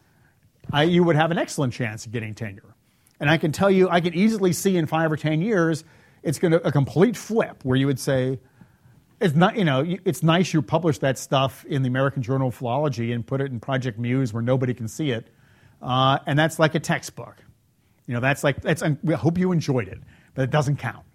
[0.72, 2.76] I, you would have an excellent chance of getting tenure.
[3.20, 5.84] And I can tell you, I can easily see in five or 10 years,
[6.24, 8.40] it's going to a complete flip where you would say,
[9.22, 12.56] it's not, you know, it's nice you published that stuff in the American Journal of
[12.56, 15.28] Philology and put it in Project Muse where nobody can see it.
[15.82, 17.38] Uh, and that's like a textbook.
[18.08, 20.00] You know, that's like, that's, I hope you enjoyed it,
[20.34, 21.06] but it doesn't count.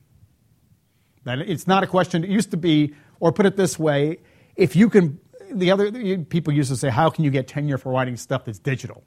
[1.29, 2.25] That it's not a question.
[2.25, 4.19] It used to be, or put it this way,
[4.57, 5.21] if you can,
[5.53, 5.93] the other
[6.25, 9.05] people used to say, how can you get tenure for writing stuff that's digital?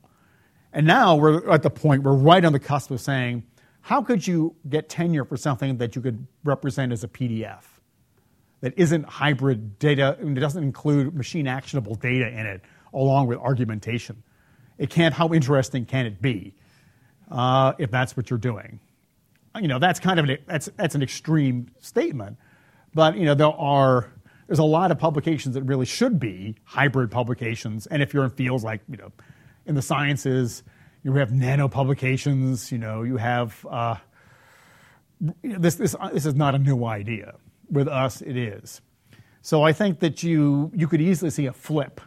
[0.71, 3.43] And now we're at the point, we're right on the cusp of saying,
[3.81, 7.63] how could you get tenure for something that you could represent as a PDF
[8.61, 12.61] that isn't hybrid data, and it doesn't include machine actionable data in it
[12.93, 14.21] along with argumentation?
[14.77, 16.53] It can't, how interesting can it be
[17.31, 18.79] uh, if that's what you're doing?
[19.59, 22.37] You know, that's kind of an, that's, that's an extreme statement,
[22.93, 24.11] but you know, there are,
[24.47, 27.85] there's a lot of publications that really should be hybrid publications.
[27.87, 29.11] And if you're in fields like, you know,
[29.65, 30.63] in the sciences,
[31.03, 33.95] you have nano publications, you know, you have, uh,
[35.41, 37.35] this, this, this is not a new idea.
[37.69, 38.81] With us, it is.
[39.41, 42.01] So I think that you, you could easily see a flip.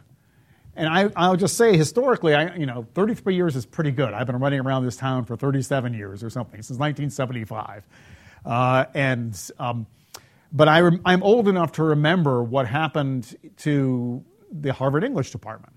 [0.75, 4.13] And I, I'll just say historically, I, you know, 33 years is pretty good.
[4.13, 7.83] I've been running around this town for 37 years or something, since 1975.
[8.45, 9.87] Uh, and, um,
[10.51, 15.73] but I I'm old enough to remember what happened to the Harvard English department.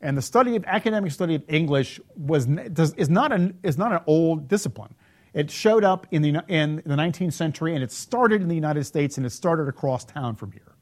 [0.00, 3.92] And the study of academic study of English was, does, is, not an, is not
[3.92, 4.94] an old discipline.
[5.34, 8.84] It showed up in the, in the 19th century and it started in the United
[8.84, 10.74] States and it started across town from here.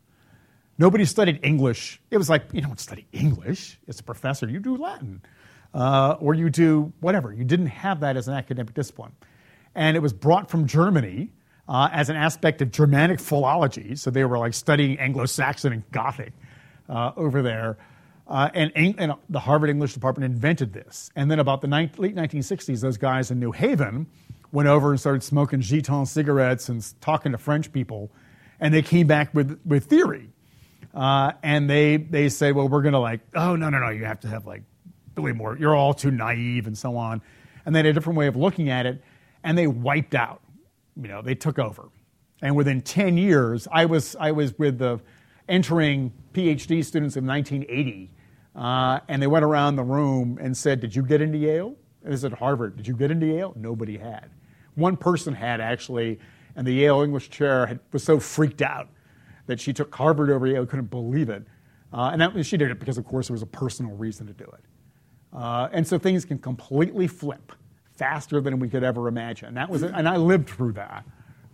[0.78, 2.00] Nobody studied English.
[2.10, 5.20] It was like, you don't study English as a professor, you do Latin.
[5.74, 7.32] Uh, or you do whatever.
[7.32, 9.12] You didn't have that as an academic discipline.
[9.74, 11.30] And it was brought from Germany
[11.68, 13.94] uh, as an aspect of Germanic philology.
[13.94, 16.32] So they were like studying Anglo Saxon and Gothic
[16.88, 17.76] uh, over there.
[18.26, 21.10] Uh, and, and, the Harvard English department invented this.
[21.16, 24.06] And then about the ni- late 1960s, those guys in New Haven
[24.52, 28.10] went over and started smoking Gitanes cigarettes and talking to French people.
[28.60, 30.30] And they came back with, with theory.
[30.94, 34.04] Uh, and they, they say, well, we're going to like, oh, no, no, no, you
[34.04, 34.62] have to have like
[35.16, 35.56] way more.
[35.56, 37.20] You're all too naive and so on.
[37.66, 39.02] And they had a different way of looking at it.
[39.44, 40.40] And they wiped out.
[41.00, 41.88] You know, they took over.
[42.40, 45.00] And within 10 years, I was, I was with the
[45.48, 48.10] entering PhD students of 1980
[48.58, 51.76] uh, and they went around the room and said, Did you get into Yale?
[52.02, 52.76] And is at Harvard.
[52.76, 53.52] Did you get into Yale?
[53.56, 54.30] Nobody had.
[54.74, 56.18] One person had actually,
[56.56, 58.88] and the Yale English chair had, was so freaked out
[59.48, 61.42] that she took Harvard over Yale, couldn't believe it.
[61.92, 64.32] Uh, and that, she did it because, of course, there was a personal reason to
[64.32, 64.64] do it.
[65.32, 67.52] Uh, and so things can completely flip
[67.96, 69.48] faster than we could ever imagine.
[69.48, 71.04] And that was, and I lived through that.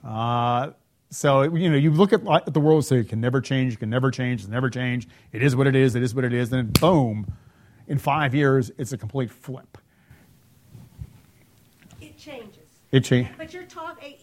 [0.05, 0.71] Uh,
[1.11, 3.79] so, you know, you look at the world and say, it can never change, it
[3.79, 5.07] can never change, it never change.
[5.33, 6.53] It is what it is, it is what it is.
[6.53, 7.33] And then, boom,
[7.87, 9.79] in five years, it's a complete flip.
[12.01, 12.59] It changes.
[12.91, 13.33] It changes.
[13.39, 14.15] But you're talking,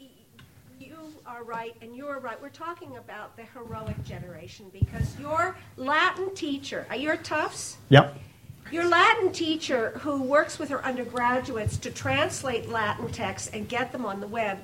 [1.42, 2.40] are right, and you're right.
[2.40, 7.78] We're talking about the heroic generation because your Latin teacher, uh, your Tufts?
[7.90, 8.16] Yep.
[8.72, 14.06] Your Latin teacher who works with her undergraduates to translate Latin texts and get them
[14.06, 14.60] on the web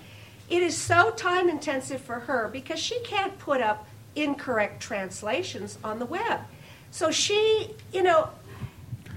[0.49, 3.85] it is so time intensive for her because she can't put up
[4.15, 6.39] incorrect translations on the web.
[6.89, 8.29] So she, you know,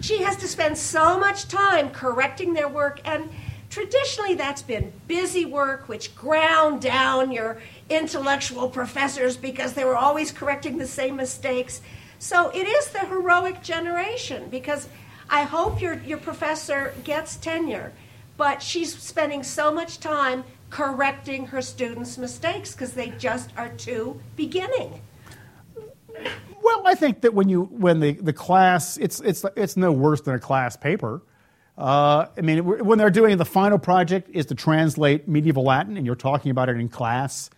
[0.01, 3.31] she has to spend so much time correcting their work and
[3.71, 10.33] traditionally that's been busy work which ground down your intellectual professors because they were always
[10.33, 11.81] correcting the same mistakes.
[12.19, 14.89] So it is the heroic generation because
[15.31, 17.93] I hope your, your professor gets tenure,
[18.37, 24.21] but she's spending so much time correcting her students' mistakes because they just are too
[24.37, 25.01] beginning.
[26.63, 30.21] Well, I think that when you when the, the class it's it's it's no worse
[30.21, 31.23] than a class paper.
[31.81, 36.05] Uh, I mean, when they're doing the final project is to translate medieval Latin, and
[36.05, 37.49] you're talking about it in class.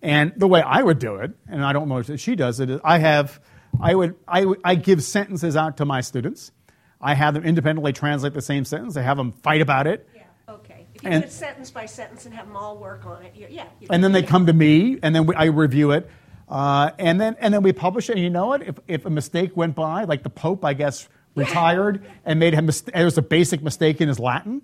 [0.00, 2.70] And the way I would do it, and I don't know if she does it,
[2.70, 3.38] is I have
[3.78, 6.50] I would I, I give sentences out to my students.
[6.98, 8.96] I have them independently translate the same sentence.
[8.96, 10.08] I have them fight about it.
[10.16, 10.22] Yeah.
[10.48, 10.86] Okay.
[10.94, 13.34] If you and, do it sentence by sentence and have them all work on it,
[13.50, 13.66] yeah.
[13.90, 16.08] And then they come to me, and then we, I review it,
[16.48, 18.12] uh, and then and then we publish it.
[18.12, 18.62] And you know what?
[18.62, 22.62] If if a mistake went by, like the Pope, I guess retired and made a
[22.62, 22.94] mistake.
[22.94, 24.62] There was a basic mistake in his Latin,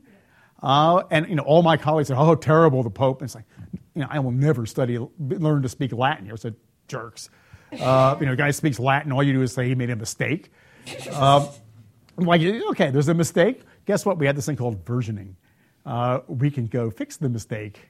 [0.62, 3.45] uh, and you know all my colleagues said, "Oh, terrible, the Pope." And it's like,
[3.95, 6.27] you know, I will never study, learn to speak Latin.
[6.27, 6.55] You're such
[6.89, 7.31] jerks.
[7.78, 9.12] Uh, you know, guy speaks Latin.
[9.12, 10.53] All you do is say he made a mistake.
[11.11, 11.49] Uh,
[12.16, 13.62] like, okay, there's a mistake.
[13.86, 14.19] Guess what?
[14.19, 15.35] We had this thing called versioning
[15.86, 17.89] uh, we can go fix the mistake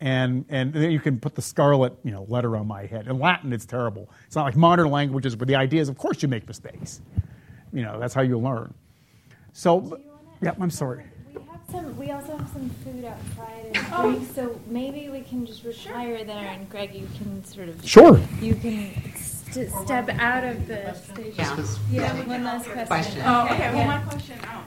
[0.00, 3.06] and and you can put the scarlet you know letter on my head.
[3.06, 4.10] In Latin, it's terrible.
[4.26, 7.00] It's not like modern languages where the idea is, of course, you make mistakes.
[7.74, 8.72] You know, that's how you learn.
[9.52, 10.00] So,
[10.40, 11.04] yeah, I'm sorry.
[11.34, 11.96] We have some.
[11.98, 14.24] We also have some food outside and oh.
[14.34, 16.24] so maybe we can just retire sure.
[16.24, 18.20] there, and Greg, you can sort of sure.
[18.40, 21.34] You can st- step out of the station.
[21.36, 21.66] Yeah.
[21.90, 22.26] yeah.
[22.26, 22.86] One last question.
[22.86, 23.22] question.
[23.24, 23.74] Oh, okay.
[23.74, 24.38] Well, my question.
[24.44, 24.64] Oh.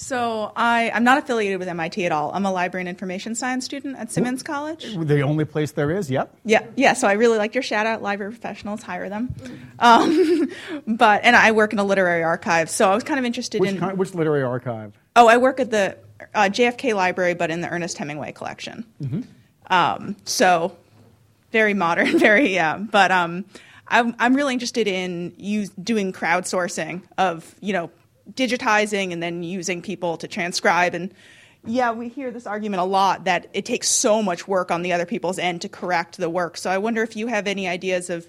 [0.00, 2.32] So I, I'm not affiliated with MIT at all.
[2.32, 4.96] I'm a library and information science student at Simmons College.
[4.96, 6.34] The only place there is, yep.
[6.42, 6.94] Yeah, yeah.
[6.94, 8.00] So I really like your shout out.
[8.00, 9.34] Library professionals hire them.
[9.78, 10.50] Um,
[10.86, 13.72] but and I work in a literary archive, so I was kind of interested which
[13.72, 14.98] in kind, which literary archive.
[15.16, 15.98] Oh, I work at the
[16.34, 18.86] uh, JFK Library, but in the Ernest Hemingway collection.
[19.66, 20.78] Um, so
[21.52, 22.78] very modern, very yeah.
[22.78, 23.44] But um,
[23.86, 27.90] I'm I'm really interested in you doing crowdsourcing of you know
[28.34, 31.12] digitizing and then using people to transcribe and.
[31.66, 34.94] Yeah, we hear this argument a lot that it takes so much work on the
[34.94, 36.56] other people's end to correct the work.
[36.56, 38.26] So I wonder if you have any ideas of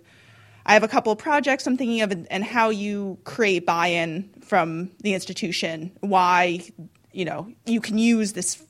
[0.66, 4.30] I have a couple of projects I'm thinking of and, and how you create buy-in
[4.42, 6.60] from the institution, why
[7.14, 8.62] you know you can use this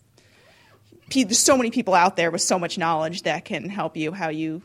[1.11, 4.29] there's so many people out there with so much knowledge that can help you how
[4.29, 4.61] you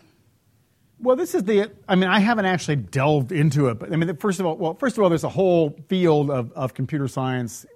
[0.98, 1.70] Well, this is the.
[1.88, 4.74] I mean, I haven't actually delved into it, but I mean, first of all, well,
[4.74, 7.66] first of all, there's a whole field of, of computer science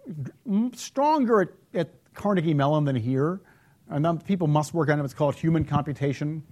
[0.74, 3.40] stronger at, at Carnegie Mellon than here.
[3.88, 5.05] And then people must work on it.
[5.05, 6.42] It's called human computation,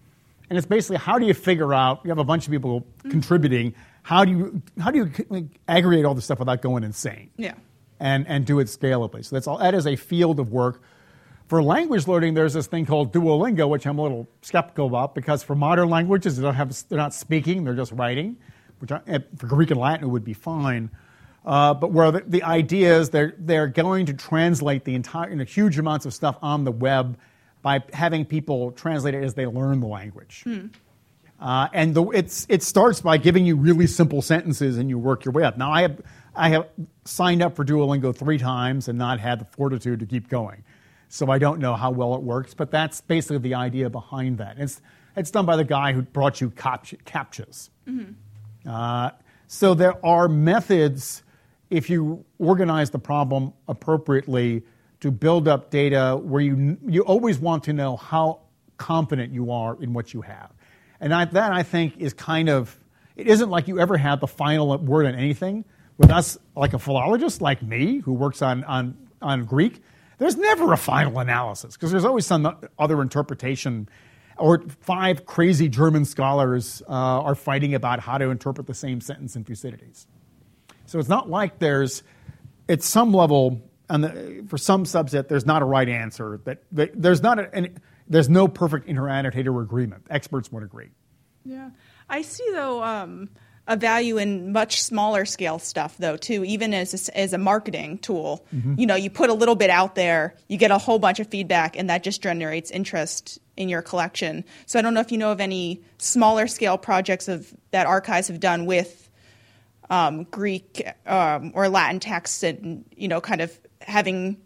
[0.50, 2.00] and it's basically how do you figure out?
[2.04, 3.10] You have a bunch of people mm-hmm.
[3.10, 3.74] contributing.
[4.02, 7.30] How do you how do you like, aggregate all this stuff without going insane?
[7.36, 7.54] Yeah.
[8.00, 9.24] and, and do it scalably.
[9.24, 10.82] So that's all, that is a field of work.
[11.48, 15.42] For language learning, there's this thing called Duolingo, which I'm a little skeptical about because
[15.42, 18.36] for modern languages, they don't have, they're not speaking, they're just writing,
[18.80, 19.00] which I,
[19.36, 20.90] for Greek and Latin it would be fine.
[21.46, 25.36] Uh, but where the, the idea is they're, they're going to translate the entire, you
[25.36, 27.18] know, huge amounts of stuff on the web
[27.62, 30.44] by having people translate it as they learn the language.
[31.40, 35.24] Uh, and the, it's, it starts by giving you really simple sentences and you work
[35.24, 35.56] your way up.
[35.56, 36.02] Now, I have,
[36.34, 36.68] I have
[37.06, 40.64] signed up for Duolingo three times and not had the fortitude to keep going.
[41.08, 44.58] So I don't know how well it works, but that's basically the idea behind that.
[44.58, 44.80] It's,
[45.16, 47.70] it's done by the guy who brought you captcha, captchas.
[48.68, 49.10] Uh,
[49.46, 51.22] so there are methods,
[51.70, 54.62] if you organize the problem appropriately,
[55.00, 58.40] to build up data where you, you always want to know how
[58.76, 60.50] confident you are in what you have.
[61.00, 62.76] And I, that, I think, is kind of,
[63.16, 65.64] it isn't like you ever had the final word on anything.
[65.96, 69.82] With us, like a philologist like me, who works on, on, on Greek,
[70.18, 73.88] there's never a final analysis because there's always some other interpretation.
[74.36, 79.34] Or five crazy German scholars uh, are fighting about how to interpret the same sentence
[79.34, 80.06] in Thucydides.
[80.86, 82.04] So it's not like there's,
[82.68, 86.40] at some level, and for some subset, there's not a right answer.
[86.44, 87.70] That, that there's not a,
[88.06, 90.06] there's no perfect interannotator agreement.
[90.08, 90.90] Experts would agree.
[91.44, 91.70] Yeah,
[92.08, 93.30] I see though um,
[93.68, 96.42] a value in much smaller scale stuff though too.
[96.44, 98.44] Even as a, as a marketing tool,
[98.78, 101.28] you know, you put a little bit out there, you get a whole bunch of
[101.28, 104.44] feedback, and that just generates interest in your collection.
[104.66, 108.28] So I don't know if you know of any smaller scale projects of that archives
[108.28, 109.10] have done with
[109.90, 114.38] um, Greek um, or Latin texts, and you know, kind of having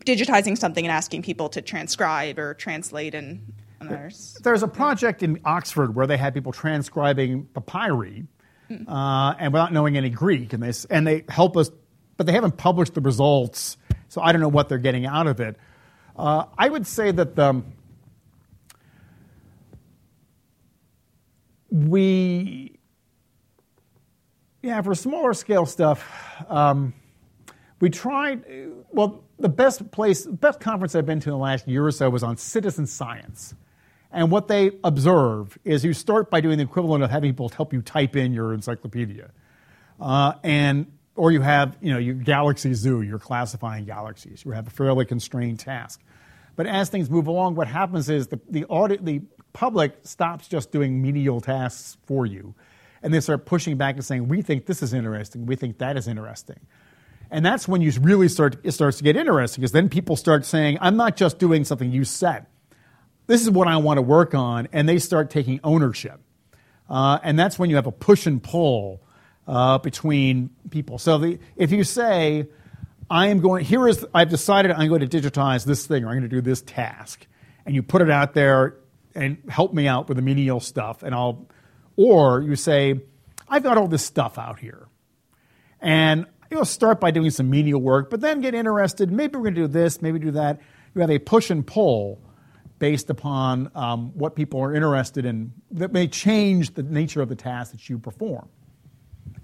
[0.00, 5.40] digitizing something and asking people to transcribe or translate and, there's There's a project in
[5.44, 8.26] Oxford where they had people transcribing papyri,
[8.88, 11.70] uh, and without knowing any Greek, and they and they help us,
[12.16, 13.76] but they haven't published the results,
[14.08, 15.56] so I don't know what they're getting out of it.
[16.16, 17.62] Uh, I would say that the,
[21.70, 22.78] we,
[24.62, 26.06] yeah, for smaller scale stuff,
[26.48, 26.92] um,
[27.80, 28.44] we tried.
[28.90, 32.10] Well, the best place, best conference I've been to in the last year or so
[32.10, 33.54] was on citizen science.
[34.12, 37.72] And what they observe is you start by doing the equivalent of having people help
[37.72, 39.30] you type in your encyclopedia,
[40.00, 44.44] uh, and or you have you know your Galaxy Zoo, you're classifying galaxies.
[44.44, 46.00] You have a fairly constrained task.
[46.56, 49.22] But as things move along, what happens is the the audit the
[49.52, 52.54] public stops just doing menial tasks for you,
[53.02, 55.46] and they start pushing back and saying, "We think this is interesting.
[55.46, 56.58] We think that is interesting."
[57.30, 60.44] And that's when you really start, it starts to get interesting because then people start
[60.44, 62.46] saying, I'm not just doing something you said.
[63.30, 64.66] This is what I want to work on.
[64.72, 66.20] And they start taking ownership.
[66.88, 69.04] Uh, and that's when you have a push and pull
[69.46, 70.98] uh, between people.
[70.98, 72.48] So the, if you say,
[73.08, 76.14] I am going, here is, I've decided I'm going to digitize this thing or I'm
[76.14, 77.24] going to do this task,
[77.64, 78.78] and you put it out there
[79.14, 81.46] and help me out with the menial stuff, and I'll,
[81.94, 82.98] or you say,
[83.48, 84.88] I've got all this stuff out here.
[85.80, 89.12] And you'll start by doing some menial work, but then get interested.
[89.12, 90.58] Maybe we're going to do this, maybe do that.
[90.96, 92.20] You have a push and pull
[92.80, 97.36] based upon um, what people are interested in that may change the nature of the
[97.36, 98.48] task that you perform.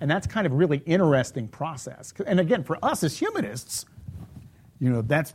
[0.00, 2.12] And that's kind of really interesting process.
[2.26, 3.86] And again, for us as humanists,
[4.80, 5.32] you know, that's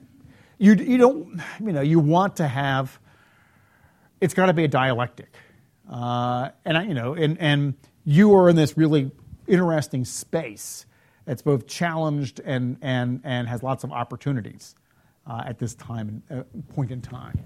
[0.57, 2.99] you, you don't you know you want to have
[4.19, 5.33] it's got to be a dialectic,
[5.89, 7.73] uh, and I, you know, and and
[8.05, 9.11] you are in this really
[9.47, 10.85] interesting space
[11.25, 14.75] that's both challenged and and and has lots of opportunities
[15.25, 16.43] uh, at this time uh,
[16.75, 17.39] point in time.